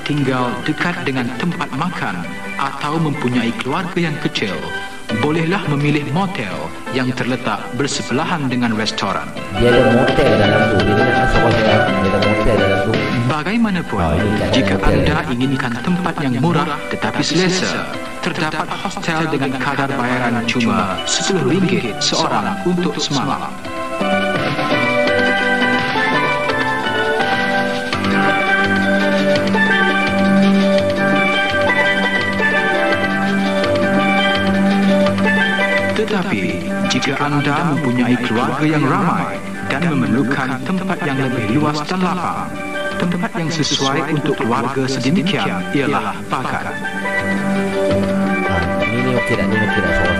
[0.04, 2.26] Tinggal dekat dengan tempat makan
[2.58, 4.54] atau mempunyai keluarga yang kecil,
[5.20, 6.54] bolehlah memilih motel
[6.96, 9.26] yang terletak bersebelahan dengan restoran.
[9.58, 12.92] Dia ada motel dalam tu Dia dengar suara saya Dia ada motel dalam tu
[13.28, 17.88] Bagaimanapun, kat jika anda inginkan tempat yang murah tetapi selesa,
[18.20, 23.50] terdapat hostel dengan kadar bayaran cuma RM10 seorang untuk semalam.
[36.02, 36.42] Tetapi,
[36.90, 39.38] jika anda mempunyai keluarga yang ramai
[39.70, 42.50] dan memerlukan tempat yang lebih luas dan lapang,
[42.98, 46.74] tempat yang sesuai untuk keluarga sedemikian ialah Pagan.
[48.50, 50.11] ha, Ni ni okey tak Ni okey tak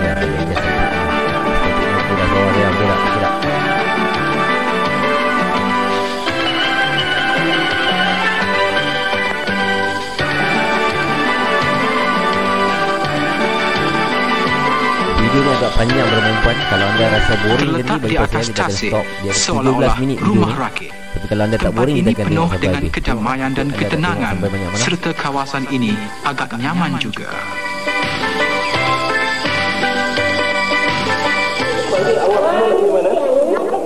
[15.63, 19.05] agak panjang perempuan Kalau anda rasa boring nanti Bagi saya Kita akan stop.
[19.23, 20.91] Dia ada seolah-olah 17 minit rumah rakit.
[20.91, 23.67] Tapi kalau anda tak Tempat boring Kita akan penuh tengok sampai dengan habis kedamaian dan
[23.71, 24.33] Anda ketenangan.
[24.35, 25.93] sampai banyak mana serta kawasan ini
[26.27, 27.29] agak nyaman juga.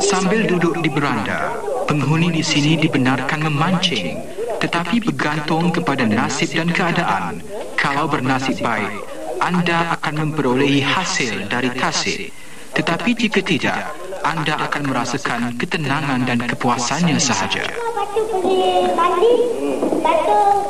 [0.01, 1.51] Sambil duduk di beranda,
[1.85, 4.17] penghuni di sini dibenarkan memancing,
[4.57, 7.43] tetapi bergantung kepada nasib dan keadaan.
[7.75, 9.03] Kalau bernasib baik,
[9.37, 12.31] anda akan memperolehi hasil dari tasik.
[12.71, 13.91] Tetapi jika tidak,
[14.23, 17.67] anda akan merasakan ketenangan dan kepuasannya sahaja.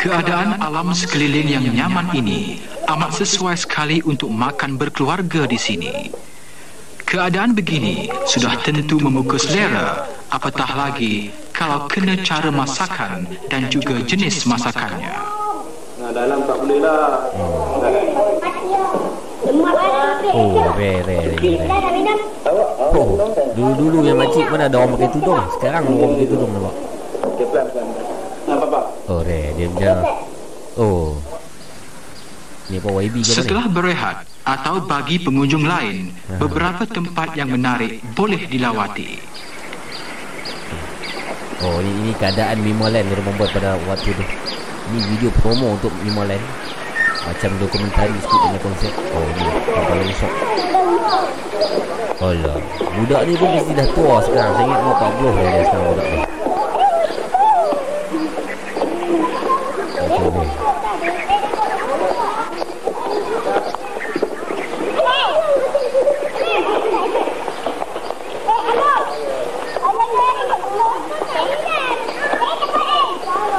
[0.02, 6.10] Keadaan alam sekeliling yang nyaman ini amat sesuai sekali untuk makan berkeluarga di sini.
[7.06, 10.02] Keadaan begini sudah tentu memukau selera,
[10.34, 15.14] apatah lagi kalau kena cara masakan dan juga jenis masakannya.
[19.48, 22.16] Oh rare rare rare rare.
[22.92, 23.16] Oh
[23.56, 25.42] Dulu-dulu yang makcik mana ada orang pakai tudung.
[25.56, 26.74] Sekarang orang pakai tudung nampak?
[29.08, 29.56] Oh rare.
[29.56, 29.94] Dia punya
[30.78, 31.18] Oh.
[32.68, 38.04] Ni apa YB ke mana Setelah berehat atau bagi pengunjung lain, beberapa tempat yang menarik
[38.14, 39.20] boleh dilawati.
[41.64, 44.26] Oh ni, ini keadaan Mimoland dia membuat pada waktu tu.
[44.94, 46.44] Ni video promo untuk Mimoland
[47.28, 48.94] Macam dokumentari sikit dengan konsep.
[49.12, 50.32] Oh ni Kapal Longsok
[52.18, 52.58] Alah.
[52.98, 54.56] Budak ni pun mesti dah tua sekarang.
[54.56, 56.20] Saya ingat umur 40 dah dia sekarang budak ni.
[60.08, 60.48] Okey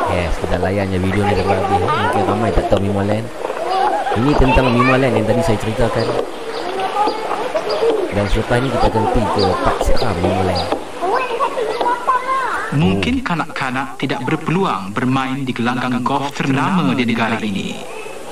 [0.09, 1.85] Yes, kita je video ni sampai habis.
[1.85, 3.29] Mungkin ramai tak tahu Mimoland
[4.17, 6.07] Ini tentang Mimoland yang tadi saya ceritakan
[8.09, 10.67] Dan selepas ni kita akan pergi ke Park Seram Mimoland
[12.79, 17.73] Mungkin kanak-kanak tidak berpeluang bermain di gelanggang golf ternama di negara ini.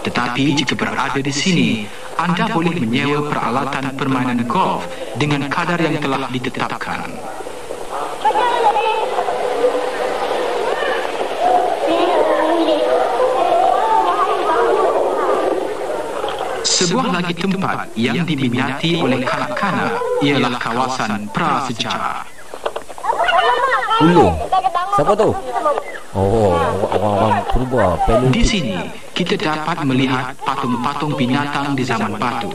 [0.04, 1.88] Tetapi jika berada di sini,
[2.20, 4.84] anda boleh menyewa peralatan permainan golf
[5.16, 7.08] dengan kadar yang telah ditetapkan.
[16.86, 22.22] Sebuah lagi tempat yang diminati oleh kanak-kanak ialah kawasan prasejarah.
[24.06, 24.38] Ulung
[24.94, 25.34] Siapa tu?
[26.16, 26.54] Oh,
[26.88, 28.78] orang-orang purba Pelu Di sini,
[29.12, 32.54] kita dapat melihat patung-patung binatang di zaman batu.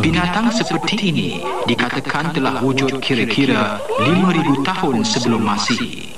[0.00, 1.28] Binatang seperti ini
[1.68, 6.16] dikatakan telah wujud kira-kira 5,000 tahun sebelum Masihi.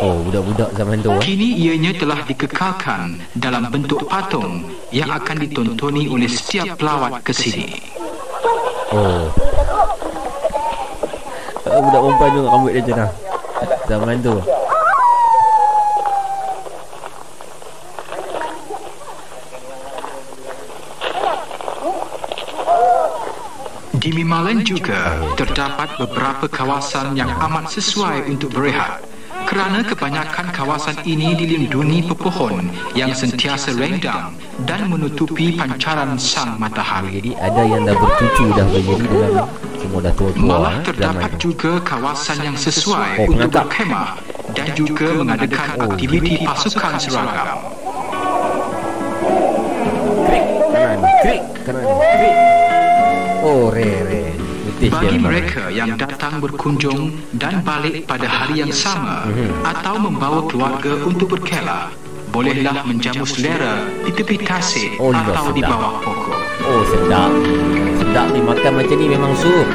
[0.00, 1.20] Oh, budak-budak zaman tu eh.
[1.20, 7.78] Kini ianya telah dikekalkan dalam bentuk patung yang akan ditontoni oleh setiap pelawat ke sini.
[8.90, 9.30] Oh.
[11.70, 13.06] Budak perempuan tu rambut dia mana.
[13.86, 14.36] Zaman tu
[24.00, 29.04] Di Mimalen juga terdapat beberapa kawasan yang amat sesuai untuk berehat.
[29.44, 34.32] Kerana kebanyakan kawasan ini dilindungi pepohon yang sentiasa renggang
[34.64, 37.20] dan menutupi pancaran sang matahari.
[37.20, 39.32] Jadi ada yang dah bercucu dah berdiri dengan
[39.80, 43.64] Semua dah tua-tua Malah eh, terdapat juga kawasan yang sesuai Oh, untuk pengangkat.
[43.64, 44.08] berkhemah
[44.52, 47.58] dan juga mengadakan aktiviti pasukan seragam.
[50.28, 52.36] Krik Kanan Krik Kanan Krik
[53.40, 54.22] Oh re re
[54.80, 59.60] Bagi dia mereka yang datang berkunjung dan balik pada hari yang sama Mhm.
[59.64, 61.92] atau membawa keluarga untuk berkelah,
[62.30, 65.70] bolehlah menjamu selera di tepi tasik Oh, atau di sedap.
[65.74, 66.38] bawah pokok.
[66.70, 67.30] Oh sedap
[67.98, 69.68] Sedap ni makan macam ni memang sup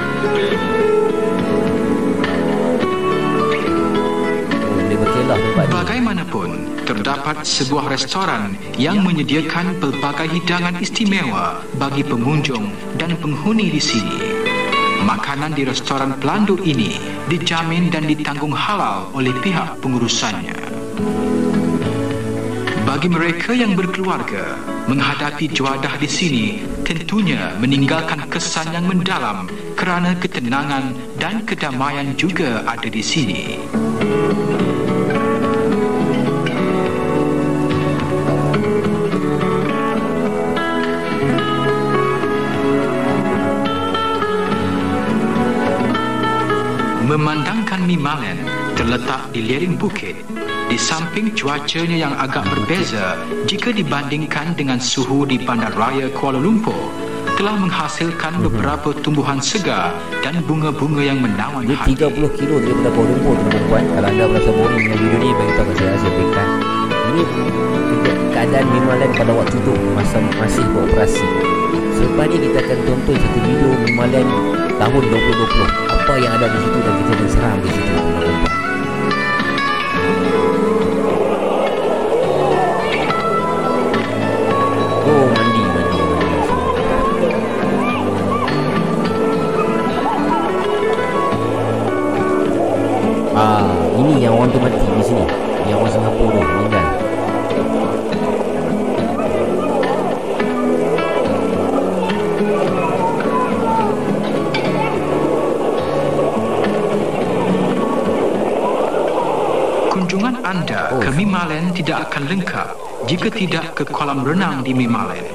[5.25, 12.69] Oh Bagaimanapun, terdapat sebuah restoran yang menyediakan pelbagai hidangan istimewa bagi pengunjung
[13.01, 14.21] dan penghuni di sini.
[15.03, 20.55] Makanan di restoran pelandu ini dijamin dan ditanggung halal oleh pihak pengurusannya.
[23.05, 24.57] Bagi mereka yang berkeluarga,
[24.89, 26.45] menghadapi juadah di sini
[26.81, 29.45] tentunya meninggalkan kesan yang mendalam
[29.77, 30.89] kerana ketenangan
[31.21, 33.61] dan kedamaian juga ada di sini.
[47.05, 48.41] Memandangkan Mimalen
[48.73, 50.17] terletak di lereng bukit
[50.76, 53.15] di samping cuacanya yang agak berbeza
[53.47, 56.76] jika dibandingkan dengan suhu di Bandar Raya Kuala Lumpur
[57.39, 61.95] telah menghasilkan beberapa tumbuhan segar dan bunga-bunga yang menawan Dia hati.
[61.95, 65.53] 30 kilo daripada Kuala Lumpur tuan perempuan Kalau anda berasa boring dengan video ni Bagi
[65.55, 66.47] tahu saya Saya berikan
[66.91, 67.23] Ini
[68.03, 71.28] ke- keadaan Mimalan pada waktu tu Masa masih beroperasi.
[71.95, 74.28] Selepas ni kita akan tonton satu video Mimalan
[74.76, 77.95] tahun 2020 Apa yang ada di situ dan kita akan seram di situ
[94.26, 95.23] yang orang tu mati di sini.
[95.69, 96.88] Yang orang Singapura tu meninggal.
[109.93, 111.01] Kunjungan anda Oh.
[111.01, 112.69] ke Mimalen tidak akan lengkap
[113.05, 115.30] jika tidak ke kolam renang di Mimalen.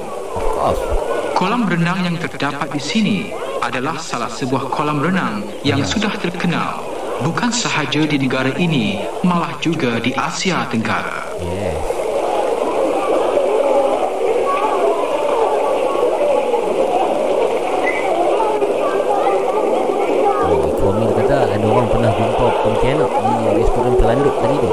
[1.31, 3.17] Kolam renang yang terdapat di sini
[3.63, 6.90] adalah salah sebuah kolam renang yang sudah terkenal
[7.21, 11.29] bukan sahaja di negara ini malah juga di Asia Tenggara.
[11.41, 12.01] Yes.
[20.81, 24.71] Suami dia kata ada orang pernah jumpa Pontianak di restoran pelanduk tadi tu.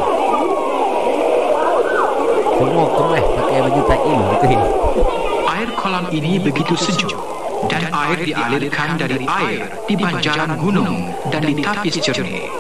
[2.59, 4.61] Semua kemas pakai baju taim betul.
[5.53, 7.13] Air kolam ini begitu sejuk
[7.69, 12.51] dan air dialirkan dari air di banjaran gunung dan di tapis jernih.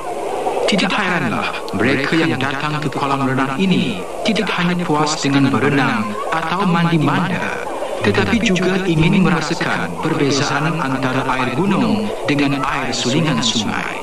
[0.68, 6.68] Tidak hairanlah mereka yang datang ke kolam renang ini tidak hanya puas dengan berenang atau
[6.68, 7.68] mandi manda
[8.04, 13.98] tetapi juga ingin merasakan perbezaan antara air gunung dengan air sulingan sungai.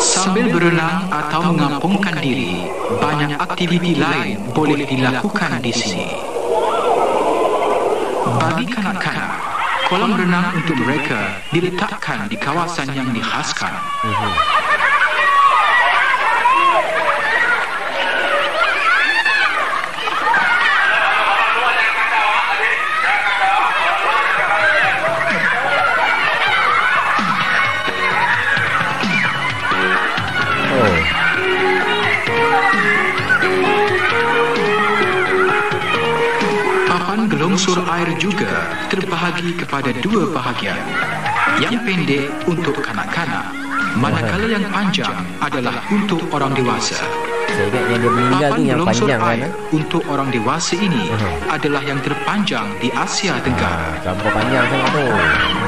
[0.00, 6.08] Sambil berenang atau mengampungkan diri, banyak aktiviti lain boleh dilakukan di sini.
[8.24, 9.43] Bagi kanak-kanak,
[9.88, 13.72] kolam renang untuk mereka diletakkan di kawasan yang dikhaskan.
[37.24, 40.78] Gelongsur air juga terbahagi kepada dua bahagian.
[41.58, 43.50] Yang pendek untuk kanak-kanak,
[43.98, 46.98] manakala yang panjang adalah untuk orang dewasa.
[47.54, 49.30] saya yang dia meninggal tu yang panjang kan.
[49.30, 51.54] air untuk orang dewasa ini Mhm.
[51.54, 53.94] adalah yang terpanjang di Asia Tenggara.
[54.02, 55.06] Terlampau panjang sangat tu.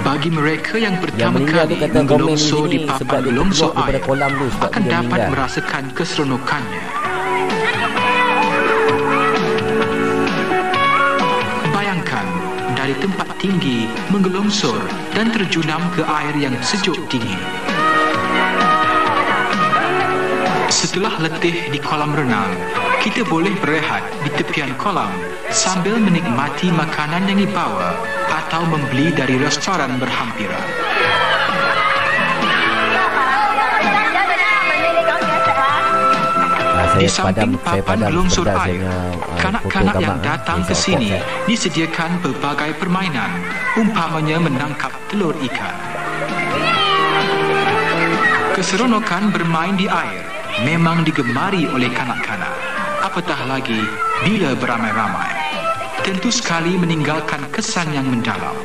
[0.02, 4.82] Bagi mereka yang Yang pertama tu kali komen di menggelongsor papan gelongsor daripada air akan
[4.82, 7.05] dapat merasakan keseronokannya.
[13.46, 14.82] Tinggi menggelongsor
[15.14, 17.38] dan terjunam ke air yang sejuk dingin.
[20.66, 22.50] Setelah letih di kolam renang,
[23.06, 25.14] kita boleh berehat di tepian kolam
[25.54, 27.94] sambil menikmati makanan yang dibawa
[28.34, 30.66] atau membeli dari restoran berhampiran.
[36.96, 40.24] Di saya padam samping papan padam saya air, foto kanak-kanak yang ah.
[40.24, 41.12] datang ke sini
[41.44, 43.30] disediakan pelbagai permainan,
[43.76, 45.76] umpamanya menangkap telur ikan.
[48.56, 50.24] Keseronokan bermain di air
[50.64, 52.56] memang digemari oleh kanak-kanak.
[53.04, 53.84] Apatah lagi
[54.24, 55.28] bila beramai-ramai.
[56.00, 58.56] Tentu sekali meninggalkan kesan yang mendalam.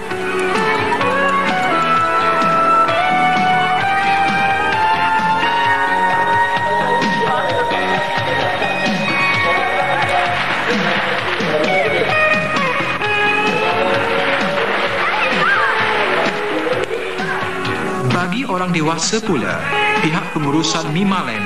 [18.72, 19.60] Orang dewasa pula,
[20.00, 21.44] pihak pengurusan Mimalen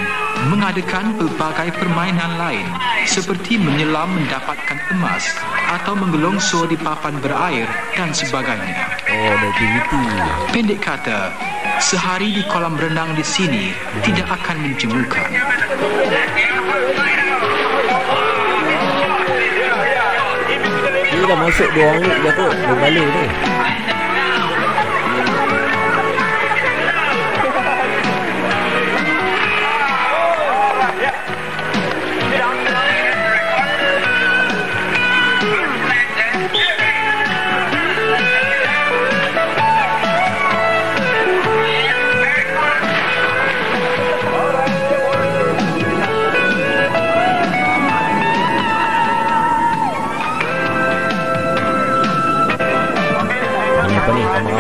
[0.54, 2.70] mengadakan pelbagai permainan lain
[3.10, 5.34] seperti menyelam mendapatkan emas
[5.74, 7.66] atau menggelongsor di papan berair
[7.98, 8.78] dan sebagainya.
[9.10, 10.02] Oh, aktiviti.
[10.54, 11.34] Pendek kata,
[11.82, 13.74] sehari di kolam renang di sini
[14.06, 15.30] tidak akan menjemukan.
[21.10, 22.54] Ini dah masuk dua orang dah kot.
[22.54, 23.55] Dua balik tu.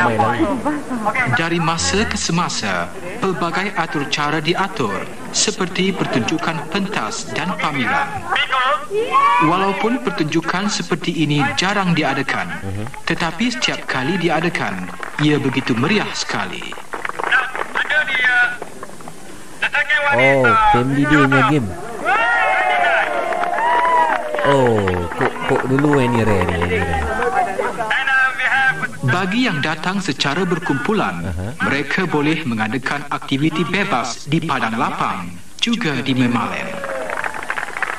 [0.05, 1.33] Ramai-ramai lagi.
[1.33, 5.01] Dari masa ke semasa, pelbagai atur cara diatur
[5.33, 8.21] seperti pertunjukan pentas dan pamilan.
[9.49, 12.53] Walaupun pertunjukan seperti ini jarang diadakan,
[13.09, 14.85] tetapi setiap kali diadakan,
[15.25, 16.61] ia begitu meriah sekali.
[20.15, 21.69] Oh, family day punya game.
[24.45, 26.77] Oh, kok kok dulu yang ni rare ni.
[26.77, 27.24] rare.
[29.15, 31.23] Bagi yang datang secara berkumpulan,
[31.63, 36.75] mereka boleh mengadakan aktiviti bebas di padang lapang, juga di Memalen.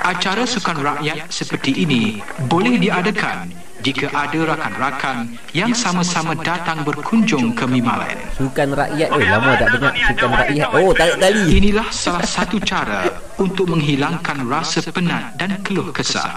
[0.04, 2.20] Acara sukan rakyat seperti ini
[2.52, 3.48] boleh diadakan
[3.80, 8.20] jika ada rakan-rakan yang sama-sama datang berkunjung ke Mimalen.
[8.36, 10.68] Sukan rakyat oi, lama tak dengar sukan rakyat.
[10.76, 11.42] Oh, tarik tali.
[11.48, 13.08] Inilah salah satu cara
[13.40, 16.36] untuk menghilangkan rasa penat dan keluh kesah.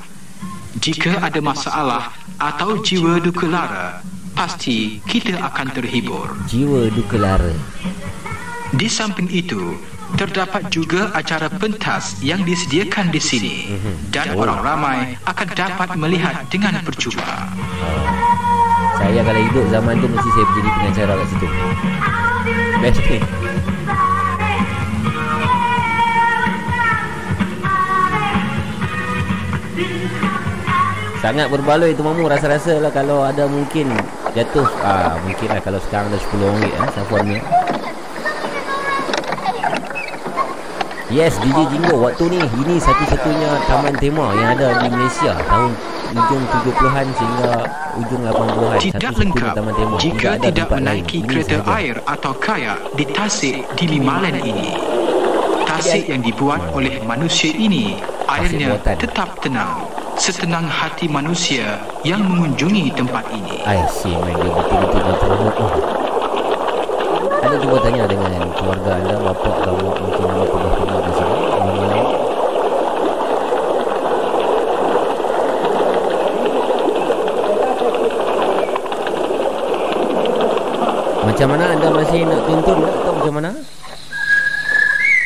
[0.80, 4.00] Jika ada masalah atau jiwa duka lara,
[4.40, 6.32] pasti kita akan terhibur.
[6.48, 7.52] Jiwa duka lara.
[8.72, 9.76] Di samping itu,
[10.16, 13.56] terdapat juga acara pentas yang disediakan di sini
[14.16, 17.52] dan orang ramai akan dapat melihat dengan percuma.
[18.96, 21.48] Saya kalau hidup zaman tu mesti saya jadi pengacara kat situ.
[22.80, 23.20] Best ni.
[31.20, 33.92] Sangat berbaloi tu mamu rasa-rasa lah kalau ada mungkin
[34.40, 37.38] jatuh ah mungkin lah kalau sekarang dah 10 ringgit eh Safuan ni.
[41.10, 45.74] Yes DJ Jingo waktu ni ini satu-satunya taman tema yang ada di Malaysia tahun
[46.10, 47.54] ujung 70-an sehingga
[47.98, 50.78] ujung 80-an Tidak lengkap taman tema jika tidak lain.
[50.86, 51.78] menaiki kereta sahaja.
[51.82, 54.78] air atau kayak di tasik di Mimalen ini.
[55.66, 57.98] Tasik yang dibuat oleh manusia ini
[58.30, 59.99] airnya tetap tenang.
[60.20, 63.64] Setenang hati manusia yang mengunjungi tempat ini.
[63.64, 65.74] I see man dia betul-betul dah terhubung oh.
[67.40, 71.40] Anda cuba tanya dengan keluarga anda Bapak kamu mungkin anda pernah tinggal di sini
[81.32, 83.52] Macam mana anda masih nak tuntun atau macam mana?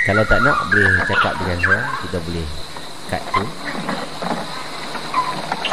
[0.06, 2.46] Kalau tak nak boleh cakap dengan saya Kita boleh
[3.10, 3.44] cut tu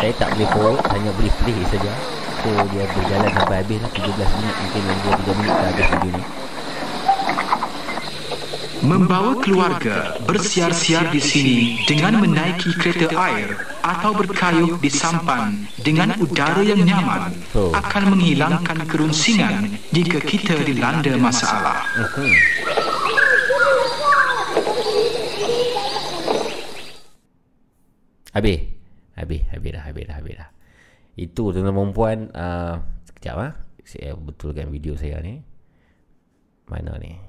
[0.00, 1.92] saya tak boleh forward Hanya boleh play saja
[2.40, 6.12] So dia berjalan sampai habis lah 17 minit Mungkin yang 2-3 minit dah habis video
[6.16, 6.24] ni
[8.80, 13.52] Membawa keluarga bersiar-siar di sini dengan menaiki kereta air
[13.84, 17.76] atau berkayuh di sampan dengan udara yang nyaman Oh.
[17.76, 21.84] akan menghilangkan kerunsingan jika kita dilanda masalah.
[21.92, 22.32] Mhm.
[28.32, 28.79] Habis
[29.20, 30.48] Habis Habis dah Habis dah Habis dah
[31.20, 33.52] Itu tuan-tuan perempuan uh, Sekejap ah.
[33.84, 35.44] Saya betulkan video saya ni
[36.64, 37.20] Mana ni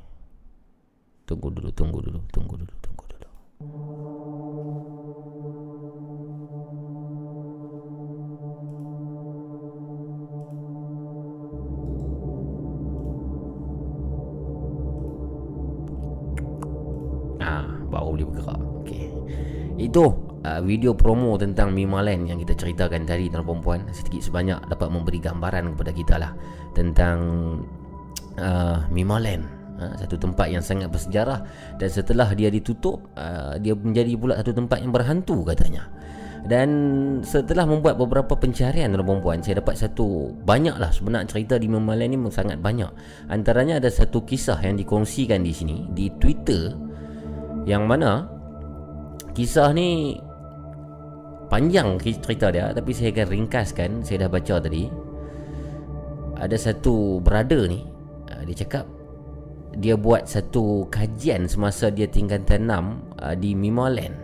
[1.28, 3.28] Tunggu dulu Tunggu dulu Tunggu dulu Tunggu dulu
[17.42, 18.62] Ah, baru boleh bergerak.
[18.86, 19.10] Okey.
[19.82, 20.14] Itu
[20.46, 25.20] uh, video promo tentang Mimaland yang kita ceritakan tadi tuan perempuan sedikit sebanyak dapat memberi
[25.22, 26.32] gambaran kepada kita lah
[26.78, 27.18] tentang
[28.38, 29.60] uh, Mimaland.
[29.82, 31.42] Ha, satu tempat yang sangat bersejarah
[31.82, 33.02] dan setelah dia ditutup
[33.66, 35.90] dia menjadi pula satu tempat yang berhantu katanya.
[36.42, 36.70] Dan
[37.22, 42.10] setelah membuat beberapa pencarian tuan perempuan Saya dapat satu Banyak lah sebenarnya cerita di Memalan
[42.10, 42.90] ni sangat banyak
[43.30, 46.74] Antaranya ada satu kisah yang dikongsikan di sini Di Twitter
[47.70, 48.26] Yang mana
[49.38, 50.18] Kisah ni
[51.52, 54.88] Panjang cerita dia Tapi saya akan ringkaskan Saya dah baca tadi
[56.40, 57.84] Ada satu brother ni
[58.32, 58.88] ah, Dia cakap
[59.72, 64.16] dia buat satu kajian semasa dia tingkatan 6 uh, di Mimoland.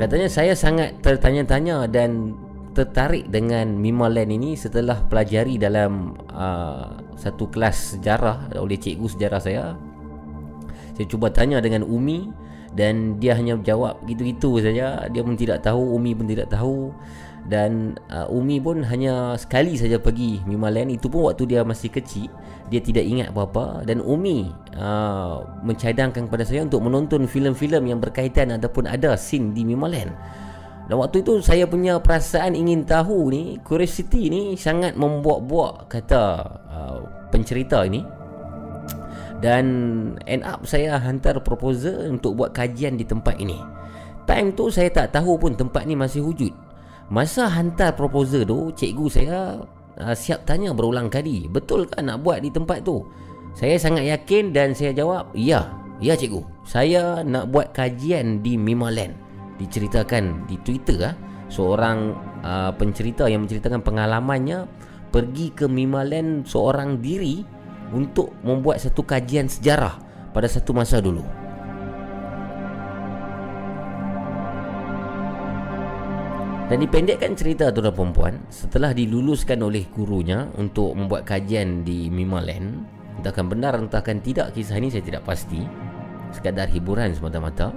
[0.00, 2.34] Katanya saya sangat tertanya-tanya dan
[2.72, 9.76] tertarik dengan Mimoland ini setelah pelajari dalam uh, satu kelas sejarah oleh cikgu sejarah saya.
[10.96, 12.28] Saya cuba tanya dengan Umi
[12.72, 15.08] dan dia hanya jawab gitu-gitu saja.
[15.12, 16.92] Dia pun tidak tahu, Umi pun tidak tahu.
[17.42, 22.30] Dan uh, Umi pun hanya sekali saja pergi Mimalen itu pun waktu dia masih kecil
[22.70, 23.82] dia tidak ingat apa-apa.
[23.82, 24.46] Dan Umi
[24.78, 30.14] uh, mencadangkan kepada saya untuk menonton filem-filem yang berkaitan ataupun ada scene di Mimalen
[30.90, 36.22] dan waktu itu saya punya perasaan ingin tahu ni curiosity ni sangat membuat-buat kata
[36.68, 36.98] uh,
[37.30, 38.02] pencerita ini
[39.42, 39.66] dan
[40.30, 43.58] end up saya hantar proposal untuk buat kajian di tempat ini.
[44.22, 46.54] Time tu saya tak tahu pun tempat ni masih wujud.
[47.12, 49.60] Masa hantar proposal tu Cikgu saya
[50.00, 53.04] uh, siap tanya berulang kali Betul kan nak buat di tempat tu?
[53.52, 56.40] Saya sangat yakin dan saya jawab Ya, ya cikgu.
[56.64, 59.12] Saya nak buat kajian di Mimaland
[59.60, 61.14] Diceritakan di Twitter ah,
[61.52, 64.64] Seorang uh, pencerita yang menceritakan pengalamannya
[65.12, 67.44] Pergi ke Mimaland seorang diri
[67.92, 70.00] Untuk membuat satu kajian sejarah
[70.32, 71.22] Pada satu masa dulu.
[76.72, 82.88] Dan dipendekkan cerita tu dan perempuan Setelah diluluskan oleh gurunya Untuk membuat kajian di Mimaland
[83.20, 85.60] Entahkan benar entahkan tidak Kisah ini saya tidak pasti.
[86.32, 87.76] Sekadar hiburan semata-mata.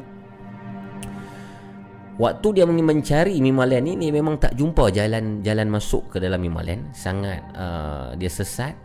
[2.16, 6.95] Waktu dia mencari Mimaland ini Dia memang tak jumpa jalan jalan masuk ke dalam Mimaland
[6.95, 8.80] Sangat uh, dia sesat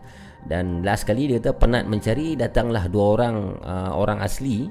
[0.47, 4.69] Dan last kali dia kata penat mencari Datanglah dua orang uh, orang asli.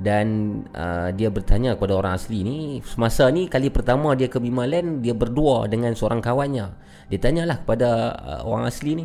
[0.00, 5.04] Dan uh, dia bertanya kepada orang asli ni semasa ni kali pertama dia ke Bimaland
[5.04, 6.72] dia berdua dengan seorang kawannya.
[7.12, 9.04] Dia tanyalah kepada uh, orang asli ni.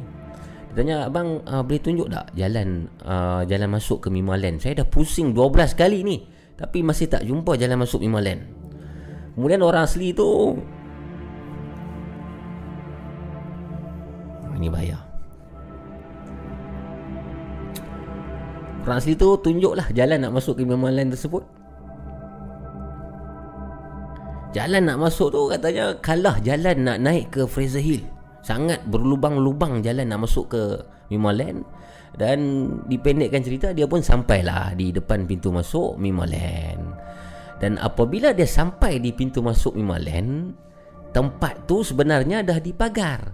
[0.76, 4.88] Dia tanya abang uh, boleh tunjuk tak jalan uh, jalan masuk ke Bimaland saya dah
[4.92, 6.28] pusing 12 kali ni
[6.60, 8.44] tapi masih tak jumpa jalan masuk Bimaland
[9.40, 10.60] kemudian orang asli tu
[14.60, 15.00] ini bahaya
[18.86, 21.42] Orang tu tunjuklah jalan nak masuk ke Mamaland tersebut.
[24.54, 28.06] Jalan nak masuk tu katanya kalah jalan nak naik ke Fraser Hill.
[28.46, 30.64] Sangat berlubang-lubang jalan nak masuk ke
[31.10, 31.66] Mimmaland
[32.14, 36.94] Dan dipendekkan cerita dia pun sampailah di depan pintu masuk Mimmaland
[37.58, 40.54] Dan apabila dia sampai di pintu masuk Mimmaland
[41.10, 43.34] Tempat tu sebenarnya dah dipagar.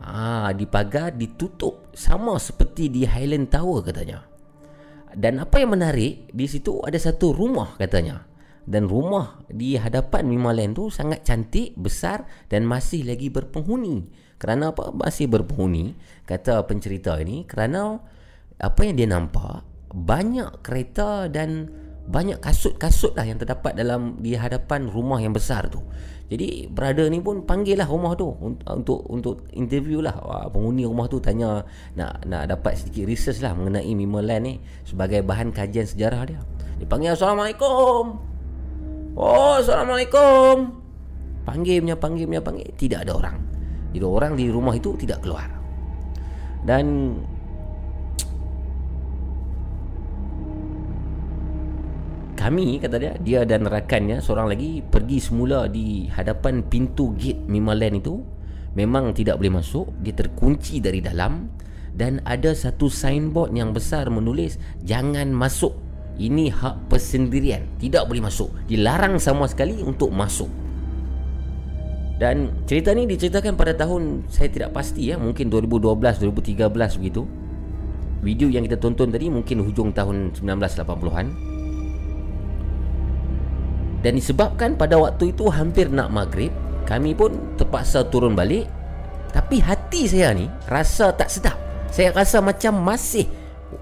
[0.00, 4.31] Ah, dipagar, ditutup Sama seperti di Highland Tower katanya
[5.16, 8.24] dan apa yang menarik Di situ ada satu rumah katanya.
[8.62, 14.06] Dan rumah di hadapan Mimaland tu Sangat cantik, besar Dan masih lagi berpenghuni.
[14.38, 14.94] Kerana apa?
[14.94, 17.42] Masih berpenghuni Kata pencerita ini.
[17.42, 17.98] Kerana
[18.62, 21.66] Apa yang dia nampak Banyak kereta dan
[22.02, 25.82] Banyak kasut-kasut lah yang terdapat dalam Di hadapan rumah yang besar tu
[26.32, 28.32] jadi brother ni pun panggil lah rumah tu
[28.64, 30.16] untuk untuk interview lah
[30.48, 31.60] penghuni rumah tu tanya
[31.92, 34.54] nak nak dapat sedikit research lah mengenai Mimoland ni
[34.88, 36.40] sebagai bahan kajian sejarah dia.
[36.80, 38.16] Dia panggil Assalamualaikum.
[39.12, 40.72] Oh Assalamualaikum.
[41.44, 43.36] Panggil punya panggil punya panggil tidak ada orang.
[43.92, 45.52] Jadi orang di rumah itu tidak keluar.
[46.64, 47.12] Dan
[52.42, 58.02] kami kata dia dia dan rakannya seorang lagi pergi semula di hadapan pintu gate Mimaland
[58.02, 58.18] itu.
[58.74, 59.94] Memang tidak boleh masuk.
[60.02, 61.46] Dia terkunci dari dalam.
[61.92, 65.76] Dan ada satu signboard yang besar menulis jangan masuk.
[66.18, 67.78] Ini hak persendirian.
[67.78, 68.50] Tidak boleh masuk.
[68.66, 70.50] Dilarang sama sekali untuk masuk.
[72.18, 77.22] Dan cerita ni diceritakan pada tahun saya tidak pasti ya mungkin 2012 2013 begitu.
[78.24, 81.51] Video yang kita tonton tadi mungkin hujung tahun 1980-an
[84.02, 86.50] dan disebabkan pada waktu itu hampir nak maghrib
[86.82, 88.66] Kami pun terpaksa turun balik.
[89.30, 91.56] Tapi hati saya ni rasa tak sedap.
[91.88, 93.30] Saya rasa macam masih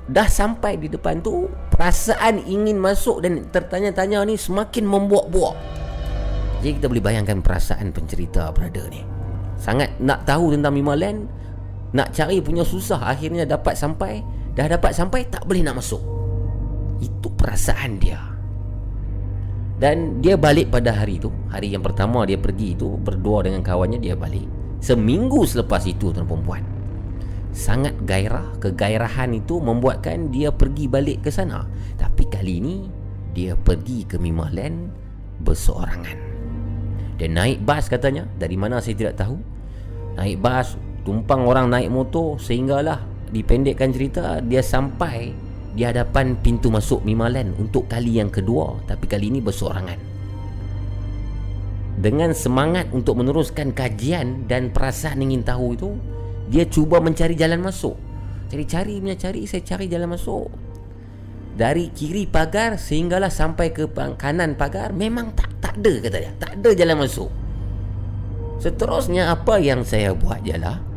[0.07, 5.57] Dah sampai di depan tu Perasaan ingin masuk dan tertanya-tanya ni semakin membuak-buak.
[6.61, 9.01] Jadi kita boleh bayangkan perasaan pencerita brother ni.
[9.57, 11.25] Sangat nak tahu tentang Mimaland
[11.97, 14.21] Nak cari punya susah Akhirnya dapat sampai
[14.53, 16.05] Dah dapat sampai tak boleh nak masuk.
[17.01, 18.30] Itu perasaan dia
[19.81, 23.97] dan dia balik pada hari itu Hari yang pertama dia pergi itu Berdua dengan kawannya
[23.97, 24.45] dia balik.
[24.85, 26.61] Seminggu selepas itu tuan perempuan
[27.51, 28.61] Sangat gairah.
[28.63, 31.67] Kegairahan itu membuatkan dia pergi balik ke sana.
[31.99, 32.77] Tapi kali ini
[33.35, 34.93] Dia pergi ke Mimaland
[35.43, 36.19] Berseorangan.
[37.19, 38.29] Dia naik bas katanya.
[38.39, 39.35] Dari mana saya tidak tahu.
[40.15, 43.01] Naik bas 2 tumpang orang naik motor sehinggalah
[43.31, 45.33] dipendekkan cerita dia sampai
[45.71, 49.99] di hadapan pintu masuk Mimaland untuk kali yang kedua tapi kali ini bersorangan.
[52.01, 55.91] Dengan semangat untuk meneruskan kajian dan perasaan ingin tahu itu
[56.49, 57.95] dia cuba mencari jalan masuk.
[58.51, 60.51] Cari-cari punya cari saya cari jalan masuk.
[61.55, 66.33] Dari kiri pagar sehinggalah sampai ke kanan pagar memang tak tak ada kata dia.
[66.41, 67.31] Tak ada jalan masuk.
[68.59, 70.90] Seterusnya apa yang saya buat ialah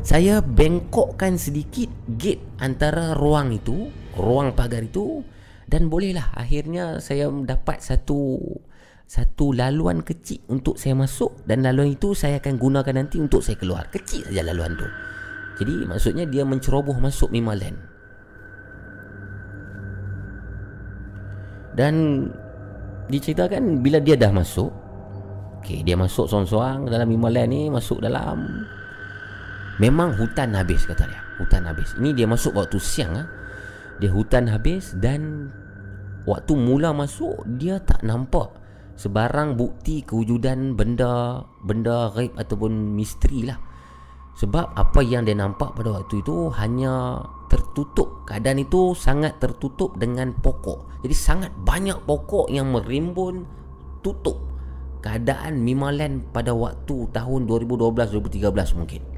[0.00, 5.20] saya bengkokkan sedikit gate antara ruang itu ruang pagar itu
[5.68, 8.40] dan bolehlah akhirnya saya dapat satu
[9.04, 13.58] satu laluan kecil untuk saya masuk dan laluan itu saya akan gunakan nanti untuk saya
[13.58, 13.90] keluar.
[13.90, 14.86] Kecil saja laluan tu.
[15.58, 17.74] Jadi maksudnya dia menceroboh masuk Mimaland
[21.74, 22.26] dan
[23.10, 24.70] diceritakan bila dia dah masuk
[25.60, 28.64] Okay, dia masuk seorang-seorang dalam Mimaland ni masuk dalam
[29.80, 31.96] Memang hutan habis kata dia Hutan habis.
[31.96, 33.26] Ini dia masuk waktu siang ah.
[33.96, 35.48] Dia hutan habis dan
[36.28, 38.60] Waktu mula masuk Dia tak nampak
[39.00, 43.56] Sebarang bukti kewujudan benda Benda raib ataupun misteri lah.
[44.36, 48.28] Sebab apa yang dia nampak pada waktu itu Hanya tertutup.
[48.28, 51.00] Keadaan itu sangat tertutup dengan pokok.
[51.00, 53.48] Jadi sangat banyak pokok yang merimbun
[54.04, 54.36] Tutup
[55.00, 59.09] Keadaan Mimaland pada waktu tahun 2012-2013 mungkin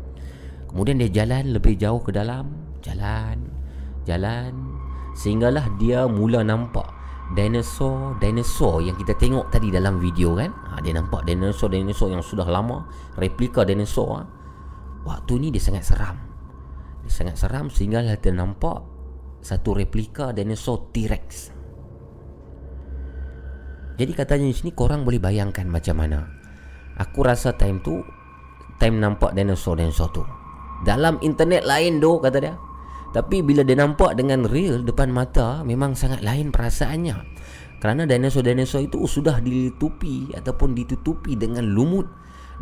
[0.72, 2.48] Kemudian dia jalan lebih jauh ke dalam.
[2.80, 3.44] Jalan
[4.08, 4.56] Jalan.
[5.12, 6.88] Sehinggalah dia mula nampak
[7.36, 10.48] Dinosaur Dinosaur yang kita tengok tadi dalam video kan?
[10.72, 12.88] Ha, Dia nampak dinosaur-dinosaur yang sudah lama.
[13.20, 14.22] Replika dinosaur ha.
[15.04, 16.16] Waktu ni dia sangat seram.
[17.04, 18.80] Dia sangat seram sehinggalah dia nampak
[19.44, 21.52] Satu replika dinosaur T-Rex.
[24.00, 26.20] Jadi katanya di sini korang boleh bayangkan macam mana.
[26.96, 28.00] Aku rasa time tu
[28.80, 30.24] Time nampak dinosaur-dinosaur tu
[30.82, 32.54] dalam internet lain doh kata dia.
[33.12, 37.16] Tapi bila dia nampak dengan real depan mata Memang sangat lain perasaannya.
[37.76, 42.08] Kerana dinosaur-dinosaur itu sudah ditutupi Ataupun ditutupi dengan lumut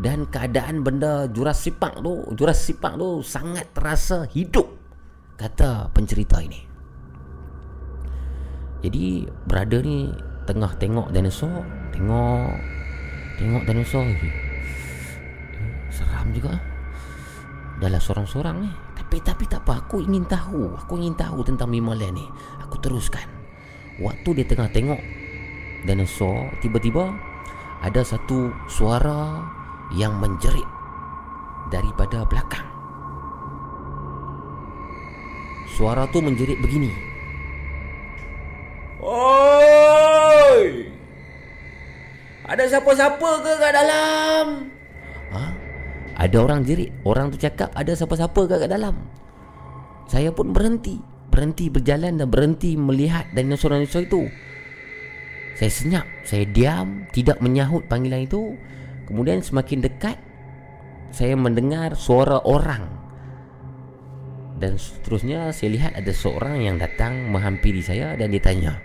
[0.02, 4.66] Dan keadaan benda Jurassic Park tu Jurassic Park tu sangat terasa hidup
[5.38, 6.60] Kata pencerita ini.
[8.82, 10.10] Jadi brother ni
[10.50, 11.62] Tengah tengok dinosaur
[11.94, 12.58] Tengok
[13.38, 14.08] Tengok dinosaur
[15.94, 16.69] Seram juga
[17.80, 18.70] Dahlah seorang-seorang ni.
[18.92, 20.76] Tapi tapi tak apa Aku ingin tahu.
[20.76, 22.26] Aku ingin tahu tentang Mimalan ni.
[22.60, 23.24] Aku teruskan.
[23.98, 25.00] Waktu dia tengah tengok
[25.84, 27.12] Dinosaur Tiba-tiba
[27.84, 29.44] Ada satu suara
[29.92, 30.68] Yang menjerit
[31.72, 32.70] Daripada belakang.
[35.80, 36.92] Suara tu menjerit begini.
[39.00, 40.90] Oi!
[42.44, 44.46] Ada siapa-siapa ke kat dalam?
[46.20, 46.28] Ha?
[46.28, 48.92] Ada orang jerit Orang tu cakap ada siapa-siapa kat dalam
[50.04, 51.00] Saya pun berhenti
[51.32, 54.22] Berhenti berjalan dan berhenti melihat dinosaur-dinosaur itu
[55.56, 58.52] Saya senyap Saya diam Tidak menyahut panggilan itu
[59.08, 60.20] Kemudian semakin dekat
[61.08, 62.84] Saya mendengar suara orang
[64.60, 68.76] Dan seterusnya saya lihat ada seorang yang datang menghampiri saya Dan dia tanya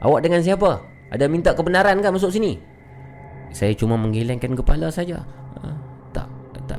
[0.00, 0.82] Awak dengan siapa?
[1.12, 2.56] Ada minta kebenaran kan masuk sini?
[3.52, 5.22] Saya cuma menggelengkan kepala saja
[5.62, 5.81] tak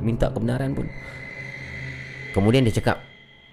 [0.04, 0.86] minta kebenaran pun.
[2.36, 3.00] Kemudian dia cakap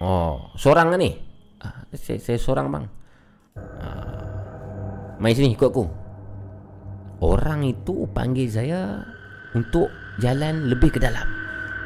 [0.02, 1.14] Oh Seorang kan ni.
[1.62, 2.84] Ah, saya, saya seorang bang.
[3.78, 5.86] Ah, Mai sini ikut aku.
[7.22, 8.98] Orang itu panggil saya
[9.54, 9.86] Untuk
[10.18, 11.22] jalan lebih ke dalam.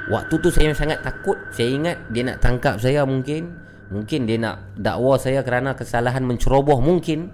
[0.09, 1.37] Waktu tu saya sangat takut.
[1.53, 3.53] Saya ingat dia nak tangkap saya mungkin.
[3.93, 7.29] Mungkin dia nak dakwa saya kerana kesalahan menceroboh mungkin.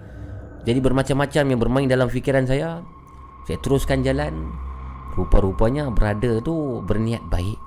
[0.66, 2.82] Jadi bermacam-macam yang bermain dalam fikiran saya.
[3.46, 4.50] Saya teruskan jalan
[5.12, 7.60] Rupa-rupanya brother tu berniat baik.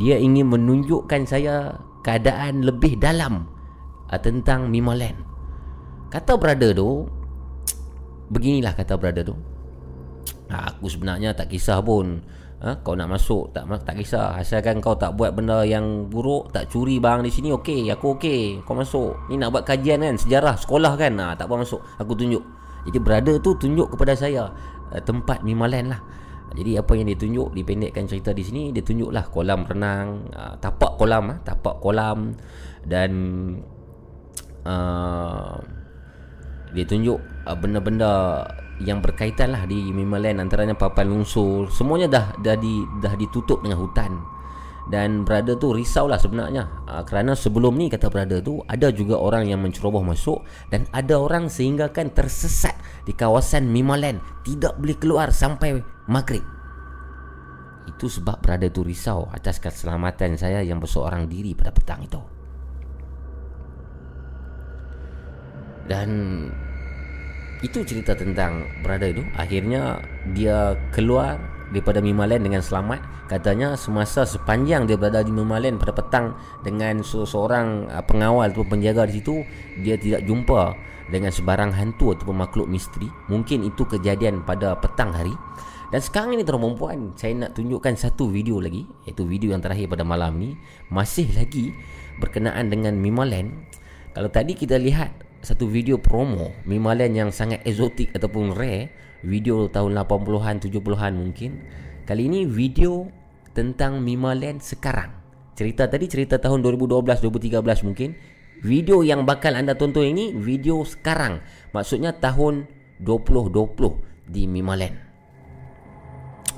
[0.00, 3.48] Dia ingin menunjukkan saya keadaan lebih dalam
[4.12, 5.16] uh, Tentang Mimaland
[6.12, 7.08] Kata brother tu
[8.32, 9.36] Beginilah kata brother tu.
[10.48, 12.20] Aku sebenarnya tak kisah pun.
[12.60, 14.36] Ha, Kau nak masuk tak tak kisah.
[14.36, 17.88] Asalkan kau tak buat benda yang buruk Tak curi barang di sini okey.
[17.92, 19.16] Aku okey Kau masuk.
[19.32, 21.12] Ni nak buat kajian kan Sejarah sekolah kan?
[21.16, 21.80] Ha, Tak apa masuk.
[21.96, 22.44] Aku tunjuk.
[22.88, 24.52] Jadi brother tu tunjuk kepada saya
[24.92, 26.00] uh, Tempat Mimaland lah
[26.56, 30.96] jadi apa yang dia tunjuk dipendekkan cerita di sini dia tunjuklah kolam renang, uh, tapak
[30.96, 32.32] kolam uh, tapak kolam
[32.88, 33.10] dan
[34.64, 35.60] uh,
[36.72, 37.18] dia tunjuk
[37.48, 38.44] uh, benda-benda
[38.78, 41.66] yang berkaitan lah di Mimaland antaranya papan lungsur.
[41.74, 44.12] Semuanya dah dah di dah ditutup dengan hutan.
[44.88, 46.64] Dan brother tu risau lah sebenarnya.
[46.88, 50.40] Uh, kerana sebelum ni kata brother tu ada juga orang yang menceroboh masuk
[50.72, 52.72] dan ada orang sehingga kan tersesat
[53.04, 56.42] di kawasan Mimaland tidak boleh keluar sampai maghrib.
[57.88, 62.20] Itu sebab berada tu risau Atas keselamatan saya Yang berseorang diri pada petang itu.
[65.88, 66.08] Dan
[67.64, 70.04] Itu cerita tentang berada itu Akhirnya
[70.36, 71.40] Dia keluar
[71.72, 73.28] Daripada Mimalen dengan selamat.
[73.28, 79.08] Katanya semasa sepanjang dia berada di Mimalen pada petang Dengan seorang uh, pengawal atau penjaga
[79.08, 79.44] di situ
[79.80, 80.76] Dia tidak jumpa
[81.08, 83.08] dengan sebarang hantu ataupun makhluk misteri.
[83.32, 85.32] Mungkin itu kejadian pada petang hari
[85.88, 88.84] Dan sekarang ini tuan perempuan Saya nak tunjukkan satu video lagi.
[89.08, 90.52] Iaitu video yang terakhir pada malam ni.
[90.92, 91.72] Masih lagi
[92.20, 93.68] berkenaan dengan Mimalen.
[94.12, 99.98] Kalau tadi kita lihat satu video promo Mimalen yang sangat eksotik ataupun rare Video tahun
[99.98, 101.50] 80-an, 70-an mungkin.
[102.06, 103.10] Kali ini video
[103.50, 105.10] tentang Mimalen sekarang.
[105.58, 108.14] Cerita tadi cerita tahun 2012-2013 mungkin.
[108.62, 111.42] Video yang bakal anda tonton ini video sekarang.
[111.74, 112.70] Maksudnya tahun
[113.02, 115.07] 2020 di Mimalen.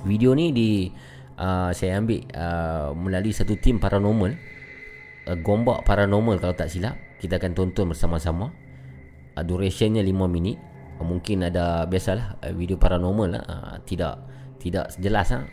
[0.05, 0.89] Video ni di
[1.37, 4.33] uh, saya ambil uh, melalui satu tim paranormal.
[5.29, 6.97] Uh, gombak paranormal kalau tak silap.
[7.21, 8.49] Kita akan tonton bersama-sama.
[9.37, 10.57] Uh, durationnya 5 minit.
[10.97, 13.45] Uh, mungkin ada biasalah uh, video paranormal lah.
[13.45, 14.25] Uh, tidak
[14.61, 15.45] tidak jelas ah.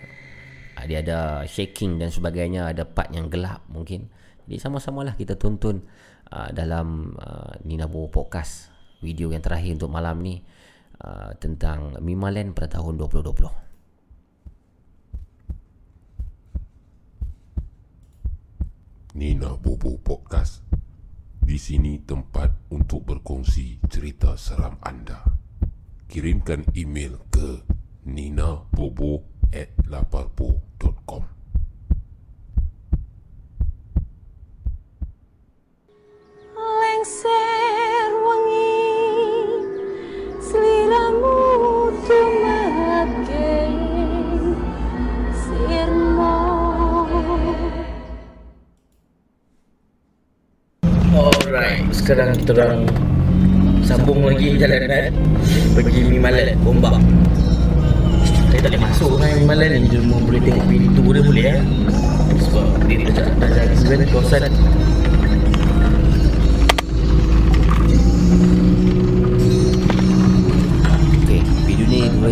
[0.77, 4.07] Uh, dia ada shaking dan sebagainya, ada part yang gelap mungkin.
[4.47, 5.83] Jadi sama-samalah kita tonton
[6.31, 8.71] uh, dalam uh, Nina Bo Podcast
[9.03, 10.39] video yang terakhir untuk malam ni
[11.03, 13.66] uh, tentang Mimalen pada tahun 2020.
[19.18, 20.61] Nina Bobo Podcast.
[21.41, 25.26] Di sini tempat untuk berkongsi cerita seram anda.
[26.05, 27.65] Kirimkan email ke
[28.05, 31.26] ninabobo at laparpo.com
[36.53, 38.78] lengser wangi
[40.38, 41.38] seliramu
[42.05, 42.56] tumageng
[51.18, 52.86] Alright, sekarang kita orang
[53.82, 55.09] sambung lagi perjalanan
[55.74, 57.01] pergi Mimalan, Gombak.
[58.53, 61.57] Saya tak boleh masuk kan Mimalan ni, cuma boleh tengok pintu dia boleh ya.
[62.38, 64.53] Sebab dia dah dah sebenarnya kawasan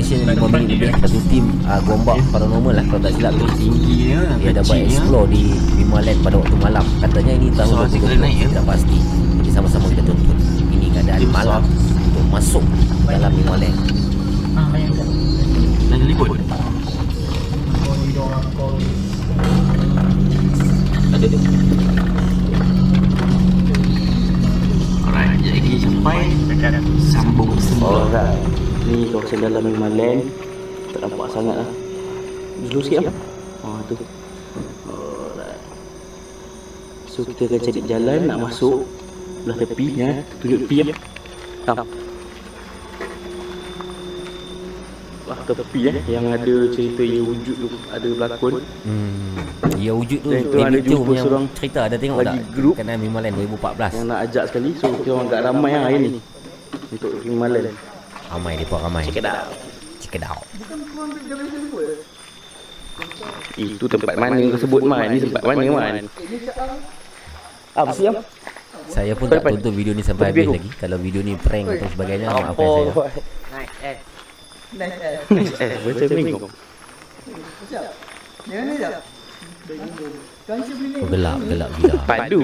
[0.05, 3.45] ni duration 5 minit lebih satu tim uh, gombak paranormal lah kalau tak silap tu
[3.57, 4.21] tinggi ya.
[4.37, 5.43] dia ada buat explore di
[5.81, 8.47] Mimalen pada waktu malam katanya ini tahun So, asyik 2020 kena naik, ya?
[8.53, 8.97] tidak pasti
[9.41, 10.37] jadi sama-sama kita tonton
[10.69, 11.61] ini keadaan Dia malam
[12.05, 12.63] untuk masuk
[13.09, 13.73] dalam Mimalen
[14.55, 16.31] Ah, yang liput.
[21.11, 21.27] Ada.
[25.03, 26.19] Alright, jadi kita sampai
[27.03, 28.07] sambung semula.
[28.07, 28.54] Alright.
[28.85, 30.17] Ni kawasan dalam Himalan.
[30.93, 31.69] Tak nampak sangat lah.
[32.69, 33.15] Dulu sikit lah.
[33.65, 33.95] Ah, tu.
[34.85, 35.59] Alright.
[37.09, 38.85] So kita akan cari jalan nak masuk
[39.43, 40.09] belah tepi ya.
[40.37, 40.95] Tunjuk tepi ya.
[41.65, 41.81] Tam.
[45.25, 48.53] Belah tepi ya yang ada cerita ya wujud tu ada berlakon.
[48.85, 49.41] hmm.
[49.81, 53.97] ya wujud tu Dan ada jumpa seorang cerita ada tengok tak group kenal Mimalen 2014
[53.97, 56.19] yang nak ajak sekali so kita orang agak ramai lah hari ni
[56.93, 57.73] untuk Himalan.
[58.31, 59.03] Ramai depa ramai.
[59.05, 59.53] Check it out.
[60.01, 60.45] check it out.
[63.57, 65.11] Itu tempat mana kau sebut man?
[65.11, 65.93] Ni tempat mana man?
[67.75, 67.91] Apa?
[67.91, 68.17] Sih yang?
[68.85, 70.69] saya pun tak tonton video ni sampai habis lagi.
[70.77, 73.93] Kalau video ni prank atau sebagainya maafkan saya
[74.75, 76.49] Eh, macam ni kau.
[81.01, 81.95] oh, gelap gelap gila.
[82.05, 82.39] Padu.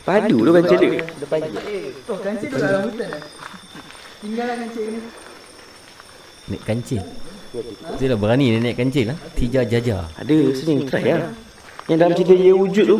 [0.00, 1.04] Padu tu kan dia.
[1.20, 1.38] Depan
[4.24, 5.00] je.
[6.48, 7.02] naik kancil
[8.00, 11.30] dia dah berani dia naik kancil lah Tija Jaja Ada sini try lah.
[11.86, 12.98] Yang dalam cerita dia wujud tu.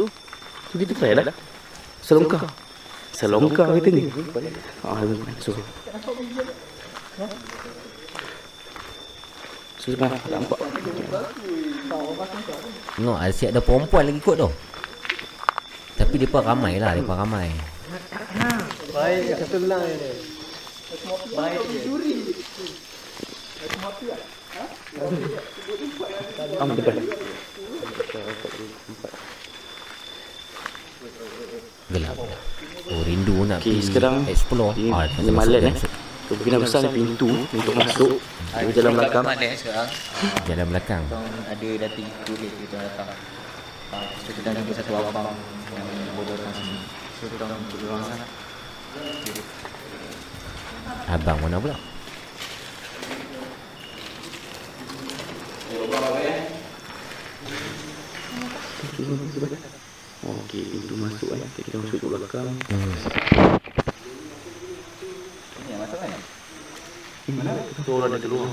[0.71, 1.27] Tu kita try lah.
[1.99, 2.47] Selongkar.
[3.11, 4.07] Selongkar kita ni.
[4.87, 5.03] Ah,
[5.43, 5.51] so.
[9.83, 10.59] So, sebenarnya tak nampak.
[12.95, 14.51] Tengok asyik ada perempuan lagi kot tu
[15.99, 17.51] Tapi mereka ramai lah Mereka ramai
[20.95, 21.51] Ah,
[26.71, 26.95] depan.
[31.91, 32.15] Gelap
[32.85, 35.75] Oh rindu nak Okey, pergi sekarang explore Ini Ah, ni malam eh.
[36.31, 38.17] Kemungkinan besar ni pintu untuk masuk
[38.55, 39.25] dari jalan belakang.
[39.59, 39.89] sekarang
[40.49, 41.03] Jalan belakang
[41.51, 43.11] ada dating kulit kita datang
[43.93, 45.35] Ah, so kita jumpa satu abang
[45.75, 45.87] yang
[46.17, 46.79] bodoh kat sini
[47.19, 48.27] so kita orang duduk orang sana
[51.15, 51.79] Abang mana pula
[60.25, 61.45] Okey, pintu masuk eh.
[61.61, 62.49] Kita masuk ke belakang.
[62.49, 62.95] Hmm.
[65.61, 66.11] Ni yang masuk kan?
[67.85, 68.49] Tu orang dah keluar.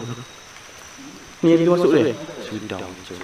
[1.41, 2.11] Ni yang kita masuk dia?
[2.43, 3.15] Sudah macam.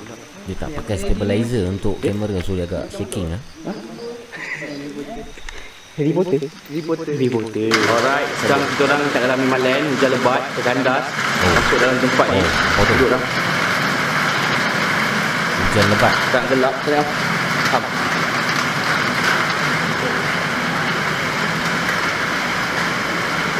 [0.47, 3.41] Dia tak pakai stabilizer untuk kamera so dia agak shaking lah.
[3.67, 3.86] Harry
[6.13, 6.45] Potter?
[6.69, 7.09] Harry Potter.
[7.09, 7.73] Harry Potter.
[7.73, 11.09] Alright, sekarang kita orang kat dalam Memang Land, hujan lebat, tergandas.
[11.41, 12.41] Masuk dalam tempat ni.
[12.45, 12.45] Oh,
[12.85, 12.93] betul.
[13.01, 13.21] Duduk dah.
[15.57, 16.13] Hujan lebat.
[16.29, 16.75] Tak gelap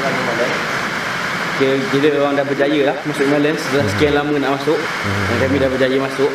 [0.05, 0.53] Memang Land.
[1.57, 4.77] Kira, kira orang dah berjaya lah masuk Memang Land setelah sekian lama nak masuk.
[5.09, 6.29] Dan kami dah berjaya masuk.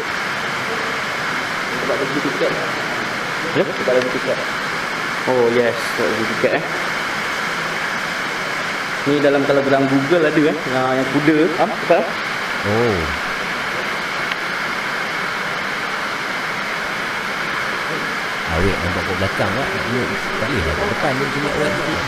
[1.79, 2.51] Sebab ada beli tiket.
[3.55, 3.63] Ya?
[3.71, 4.62] Sebab ada beli tiket.
[5.23, 6.65] Oh yes, ada beli tiket eh.
[9.07, 10.57] Ni dalam kalau dalam Google ada eh.
[10.75, 11.37] Yang, yang kuda.
[11.63, 11.65] Ha?
[11.71, 12.03] Betul?
[12.67, 12.99] Oh.
[18.53, 19.67] Awet nampak kat belakang tak?
[19.71, 20.03] Dia
[20.43, 21.99] tak boleh lah kat depan dia cuma awet sikit.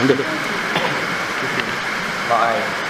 [0.00, 0.16] Ambil.
[2.32, 2.87] Bye.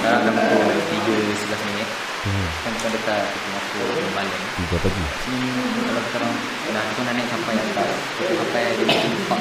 [0.00, 0.64] Sekarang dah pukul
[1.04, 1.88] 3.11 minit.
[2.20, 2.48] Hmm.
[2.64, 4.40] Kan kita dekat kita masuk malam.
[4.56, 5.04] Tiga pagi.
[5.24, 5.48] Sini
[5.84, 6.34] kalau kita orang
[6.70, 9.40] dah kita nak naik sampai atas kita sampai di tempat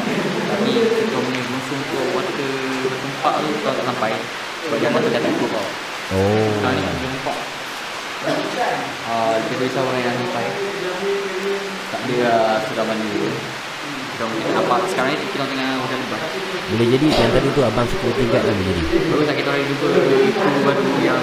[0.49, 2.53] tapi kita punya musuh tu water
[2.89, 4.11] tempat tu kalau tak sampai
[4.65, 5.69] sebab dia dah tak cukup tau
[6.09, 6.25] Oh.
[6.57, 7.37] sekarang ni kita nampak
[9.09, 10.45] Ah, kita risau orang yang sampai
[11.93, 12.33] tak ada
[12.65, 13.09] sudah mana
[14.19, 16.21] kita kita nampak sekarang ni kita tengah hujan lebat
[16.69, 18.81] Boleh jadi yang tadi tu abang 10 tingkat kan boleh jadi.
[19.07, 20.01] baru tak kita orang jumpa itu
[20.61, 21.21] baru yang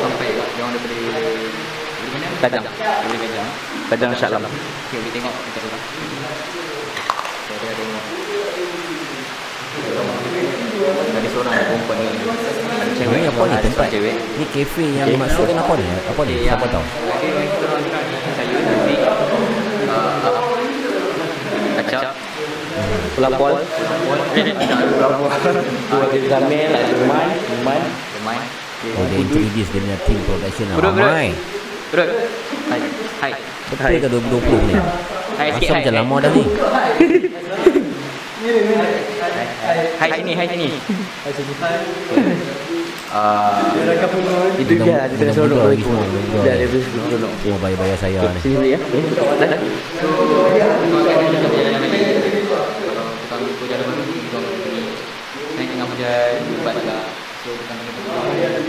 [0.00, 1.12] sampai yang daripada dari
[2.08, 2.26] mana?
[2.40, 2.64] Kadang.
[2.64, 3.48] Dari Kajang.
[3.86, 4.42] Kadang Syah Alam.
[4.48, 5.82] Okay, boleh tengok kita orang.
[7.42, 8.04] Saya tengah tengok.
[11.12, 12.06] Ada seorang perempuan ni.
[12.06, 12.20] Ada
[12.82, 13.22] Ni cewek.
[13.24, 13.86] apa ni Ada tempat?
[13.88, 14.14] cewek.
[14.34, 15.18] Ni kafe yang Okay.
[15.18, 15.84] masuk kan apa ni?
[16.02, 16.34] Apa ni?
[16.42, 16.84] Siapa tahu?
[16.84, 17.84] Ada yang kita orang
[23.12, 23.52] Pelapol.
[23.60, 24.18] Pelapol.
[25.92, 27.28] Ada Zamel, ada Iman.
[27.60, 27.80] Iman.
[28.16, 28.38] Lemai
[28.82, 30.76] Oh, dia introduce dia punya team production lah.
[30.76, 31.06] Bro, bro.
[31.06, 31.28] Ramai.
[32.66, 32.80] Hai
[33.22, 33.32] Hai
[33.70, 34.74] Betul ke 2020 ni?
[35.38, 36.44] Hai Masa hai macam lama dah ni.
[40.00, 40.68] Hai sini Hai sini
[43.12, 43.60] Ah,
[44.56, 46.42] Itu Mudah- dia ada tengah mudah-mudah seronok lagi semua, mudah-mudah.
[46.48, 47.32] Dia ada seronok.
[47.44, 48.40] Oh, bayar-bayar saya ni.
[48.40, 48.78] Sini beli ya.
[48.80, 49.04] Eh,
[49.36, 49.60] dah.
[53.28, 54.80] Kalau tukang hujan lebat tu Kita orang pergi
[55.52, 57.06] Naik tengah hujan Lebat agak
[57.46, 58.62] So tukang kena pergi Dia tu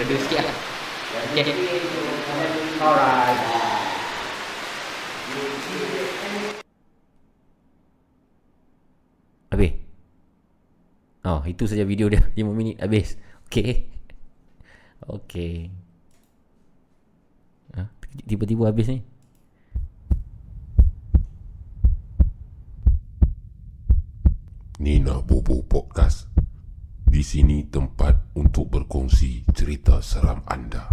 [0.00, 0.56] Reda sikit lah
[1.20, 1.44] Okay
[9.50, 9.74] Habis.
[11.26, 12.22] Oh, itu saja video dia.
[12.38, 13.18] 5 minit habis.
[13.50, 13.90] Okey.
[15.10, 15.74] Okey.
[17.74, 17.90] Ha,
[18.30, 19.02] tiba-tiba habis ni.
[24.80, 26.32] Nina Bobo Podcast.
[27.04, 30.88] Di sini tempat untuk berkongsi cerita seram anda.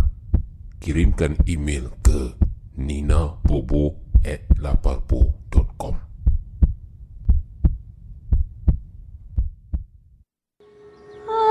[0.76, 2.36] Kirimkan email ke
[2.76, 3.96] ninabobo
[4.28, 5.96] at laparpo.com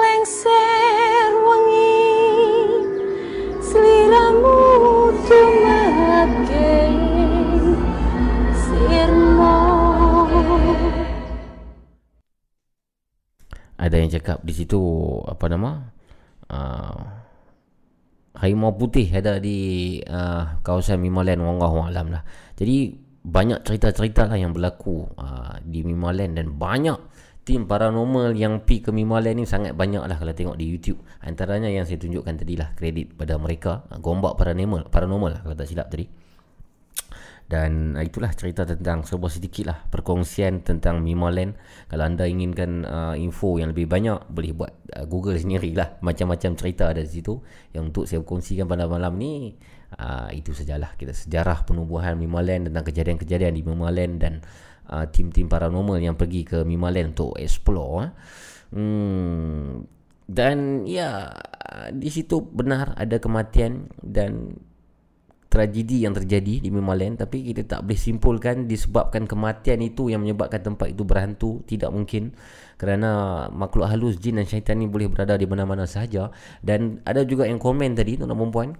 [0.04, 1.96] lengser wengi
[3.64, 4.55] sliramu
[13.76, 14.80] Ada yang cakap di situ
[15.28, 15.70] apa nama?
[16.46, 16.96] Uh,
[18.36, 22.22] harimau putih ada di uh, kawasan Mimaland wallahu alam lah.
[22.56, 22.96] Jadi
[23.26, 26.96] banyak cerita-cerita lah yang berlaku uh, di Mimaland dan banyak
[27.46, 31.02] tim paranormal yang pi ke Mimaland ni sangat banyak lah kalau tengok di YouTube.
[31.22, 35.56] Antaranya yang saya tunjukkan tadi lah kredit pada mereka uh, Gombak Paranormal, paranormal lah kalau
[35.58, 36.25] tak silap tadi.
[37.46, 41.54] Dan uh, itulah cerita tentang sebuah sedikit lah perkongsian tentang Mimoland.
[41.86, 45.94] Kalau anda inginkan uh, info yang lebih banyak, boleh buat uh, Google sendiri lah.
[46.02, 47.38] Macam-macam cerita ada di situ.
[47.70, 49.54] Yang untuk saya kongsikan pada malam ni,
[49.94, 54.34] uh, itu sajalah kita sejarah penubuhan Mimoland tentang kejadian-kejadian di Mimoland dan
[54.90, 57.98] uh, tim-tim paranormal yang pergi ke Mimoland untuk explore.
[58.02, 58.12] Eh.
[58.66, 59.86] Hmm,
[60.26, 61.30] dan ya,
[61.94, 64.58] di situ benar ada kematian dan
[65.46, 70.62] tragedi yang terjadi di Mimaland tapi kita tak boleh simpulkan disebabkan kematian itu yang menyebabkan
[70.62, 71.62] tempat itu berhantu.
[71.64, 72.34] Tidak mungkin.
[72.76, 76.28] Kerana makhluk halus jin dan syaitan ni boleh berada di mana-mana sahaja.
[76.60, 78.70] Dan ada juga yang komen tadi tuan-tuan dan puan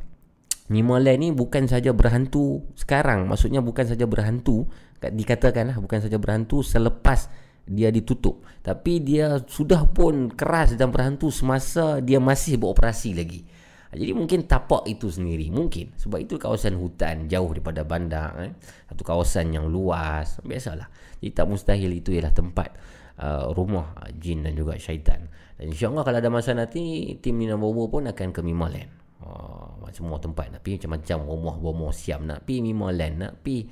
[0.66, 3.30] Mimaland ni bukan saja berhantu sekarang.
[3.30, 4.66] Maksudnya bukan saja berhantu
[4.98, 7.30] kat- dikatakan lah bukan saja berhantu selepas
[7.64, 8.42] dia ditutup.
[8.66, 13.46] Tapi dia sudah pun keras dan berhantu semasa dia masih beroperasi lagi
[13.94, 18.52] jadi mungkin tapak itu sendiri mungkin sebab itu kawasan hutan jauh daripada bandar eh?
[18.90, 20.90] satu kawasan yang luas biasalah
[21.22, 22.74] jadi tak mustahil itu ialah tempat
[23.22, 27.86] uh, rumah jin dan juga syaitan dan insyaAllah kalau ada masa nanti tim Nina Bobo
[27.86, 28.90] pun akan ke Mimaland
[29.22, 33.64] uh, semua tempat nak pergi macam-macam rumah bomo siam nak pergi Mimaland nak pergi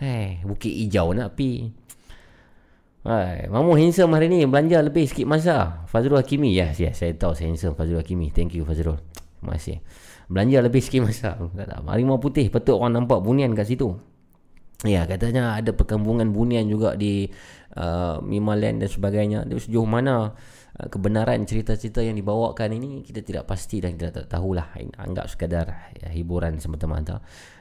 [0.00, 1.88] eh, Bukit Hijau nak pergi
[3.08, 5.86] Hai, Mamu handsome hari ni belanja lebih sikit masa.
[5.88, 6.50] Fazrul Hakimi.
[6.52, 8.28] Yes, yes, saya tahu saya handsome Fazrul Hakimi.
[8.34, 9.00] Thank you Fazrul.
[9.44, 9.78] Kasih.
[10.26, 11.38] Belanja lebih sikit masa.
[11.58, 13.96] Kata, harimau putih patut orang nampak bunian kat situ.
[14.86, 17.26] Ya, katanya ada perkembangan bunian juga di
[17.74, 19.42] uh, Mimaland dan sebagainya.
[19.42, 20.30] Dia sejauh mana
[20.78, 24.70] uh, kebenaran cerita-cerita yang dibawakan ini kita tidak pasti dan kita tak tahulah.
[25.02, 27.18] Anggap sekadar ya, hiburan semata-mata.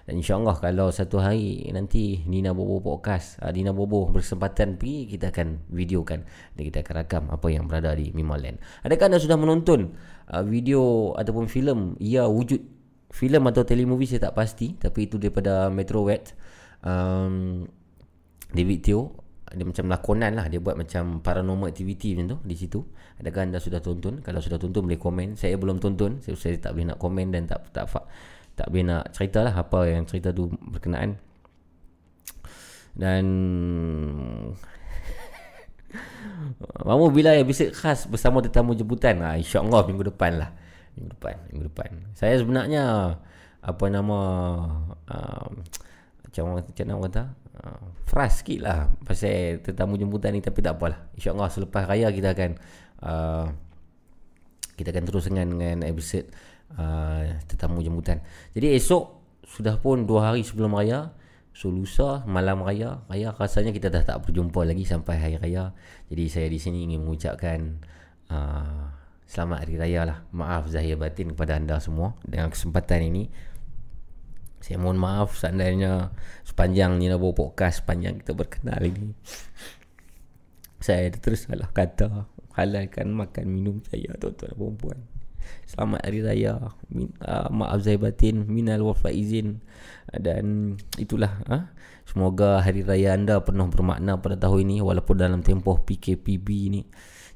[0.07, 5.35] Dan insyaAllah kalau satu hari nanti Nina Bobo podcast uh, Nina Bobo bersempatan pergi Kita
[5.35, 6.23] akan videokan
[6.55, 8.55] Dan kita akan rakam apa yang berada di Mimaland
[8.87, 9.91] Adakah anda sudah menonton
[10.31, 12.61] uh, video ataupun filem Ya wujud.
[13.07, 16.35] Filem atau telemovie saya tak pasti Tapi itu daripada Metro Wet.
[16.83, 17.65] Um,
[18.51, 19.01] David Teo
[19.47, 20.51] dia macam lakonan lah.
[20.51, 22.83] Dia buat macam paranormal activity macam tu Di situ.
[23.23, 24.19] Adakah anda sudah tonton?
[24.19, 25.39] Kalau sudah tonton boleh komen.
[25.39, 28.03] Saya belum tonton Saya, saya tak boleh nak komen Dan tak tak tak
[28.57, 31.21] tak boleh nak cerita lah apa yang cerita tu berkenaan.
[32.97, 33.23] Dan
[36.87, 39.19] Mamu bila episod khas bersama tetamu jemputan.
[39.23, 40.49] Ha, InsyaAllah minggu depan lah.
[40.97, 41.89] Minggu depan Minggu depan.
[42.17, 43.13] Saya sebenarnya
[43.61, 44.19] Apa nama
[45.05, 45.47] uh,
[46.25, 47.23] Macam orang macam nama kata?
[47.57, 51.05] Uh, Fras sikit lah Pasal tetamu jemputan ni Tapi tak apalah.
[51.13, 52.51] InsyaAllah selepas raya kita akan
[53.05, 53.45] uh,
[54.73, 56.25] Kita akan terus dengan, dengan episod
[56.75, 58.19] uh, tetamu jemputan.
[58.51, 59.03] Jadi esok
[59.47, 61.15] sudah pun dua hari sebelum raya,
[61.57, 65.73] so lusa malam raya, raya rasanya kita dah tak berjumpa lagi sampai hari raya.
[66.05, 67.81] Jadi saya di sini ingin mengucapkan
[68.29, 68.93] uh,
[69.25, 70.17] selamat hari raya lah.
[70.29, 73.33] Maaf zahir batin kepada anda semua dengan kesempatan ini.
[74.61, 76.13] Saya mohon maaf seandainya
[76.45, 79.17] sepanjang ni nak podcast sepanjang kita berkenal ini.
[80.77, 84.99] Saya terus salah kata halalkan makan minum saya tuan-tuan dan puan
[85.67, 89.59] Selamat Hari Raya Min, uh, Maaf Zahir Batin Minal Wafa Izin
[90.11, 91.67] Dan itulah uh,
[92.07, 96.81] Semoga Hari Raya anda penuh bermakna pada tahun ini Walaupun dalam tempoh PKPB ini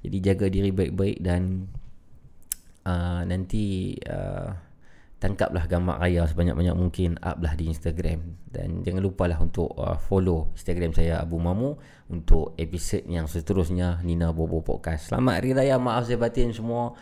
[0.01, 1.67] Jadi jaga diri baik-baik dan
[2.87, 4.71] uh, Nanti uh,
[5.21, 8.41] Tangkaplah gambar raya sebanyak-banyak mungkin Uplah di Instagram.
[8.41, 11.77] Dan jangan lupalah untuk uh, follow Instagram saya Abu Mamu
[12.09, 15.13] Untuk episod yang seterusnya Nina Bobo Podcast.
[15.13, 16.97] Selamat Hari Raya Maaf Zahir Batin semua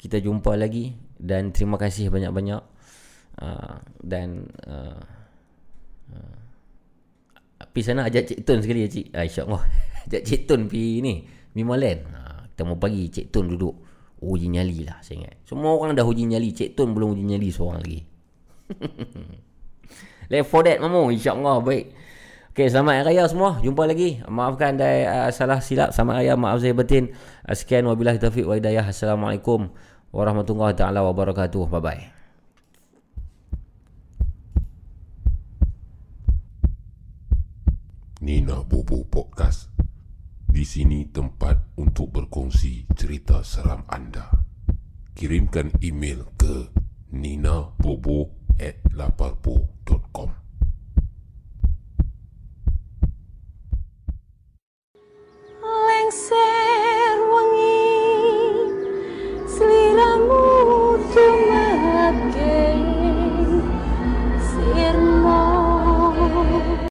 [0.00, 2.64] kita jumpa lagi dan terima kasih banyak-banyak
[3.44, 4.96] uh, dan uh,
[6.16, 6.36] uh,
[7.68, 9.62] pergi sana ajak Cik Tun sekali ya Cik uh, InsyaAllah
[10.08, 11.14] ajak Cik Tun pergi ni
[11.52, 13.76] Mimaland uh, kita mau pagi Cik Tun duduk
[14.24, 17.48] uji nyali lah saya ingat semua orang dah uji nyali Cik Tun belum uji nyali
[17.52, 18.00] seorang lagi
[20.32, 22.00] Left for that mamu InsyaAllah baik
[22.50, 23.62] Okay, selamat Hari Raya semua.
[23.62, 24.18] Jumpa lagi.
[24.26, 25.94] Maafkan ada uh, salah silap.
[25.94, 26.34] Selamat Raya.
[26.34, 27.14] Maaf saya batin.
[27.46, 27.86] Uh, sekian.
[27.86, 28.90] Wabillahi taufiq wa hidayah.
[28.90, 29.70] Assalamualaikum
[30.10, 31.66] warahmatullahi taala wabarakatuh.
[31.70, 32.04] Bye bye.
[38.20, 39.72] Nina Bobo Podcast.
[40.50, 44.28] Di sini tempat untuk berkongsi cerita seram anda.
[45.16, 46.68] Kirimkan email ke
[47.14, 50.30] ninabobo at laparpo.com
[55.88, 56.89] lengser
[60.00, 60.49] 什么？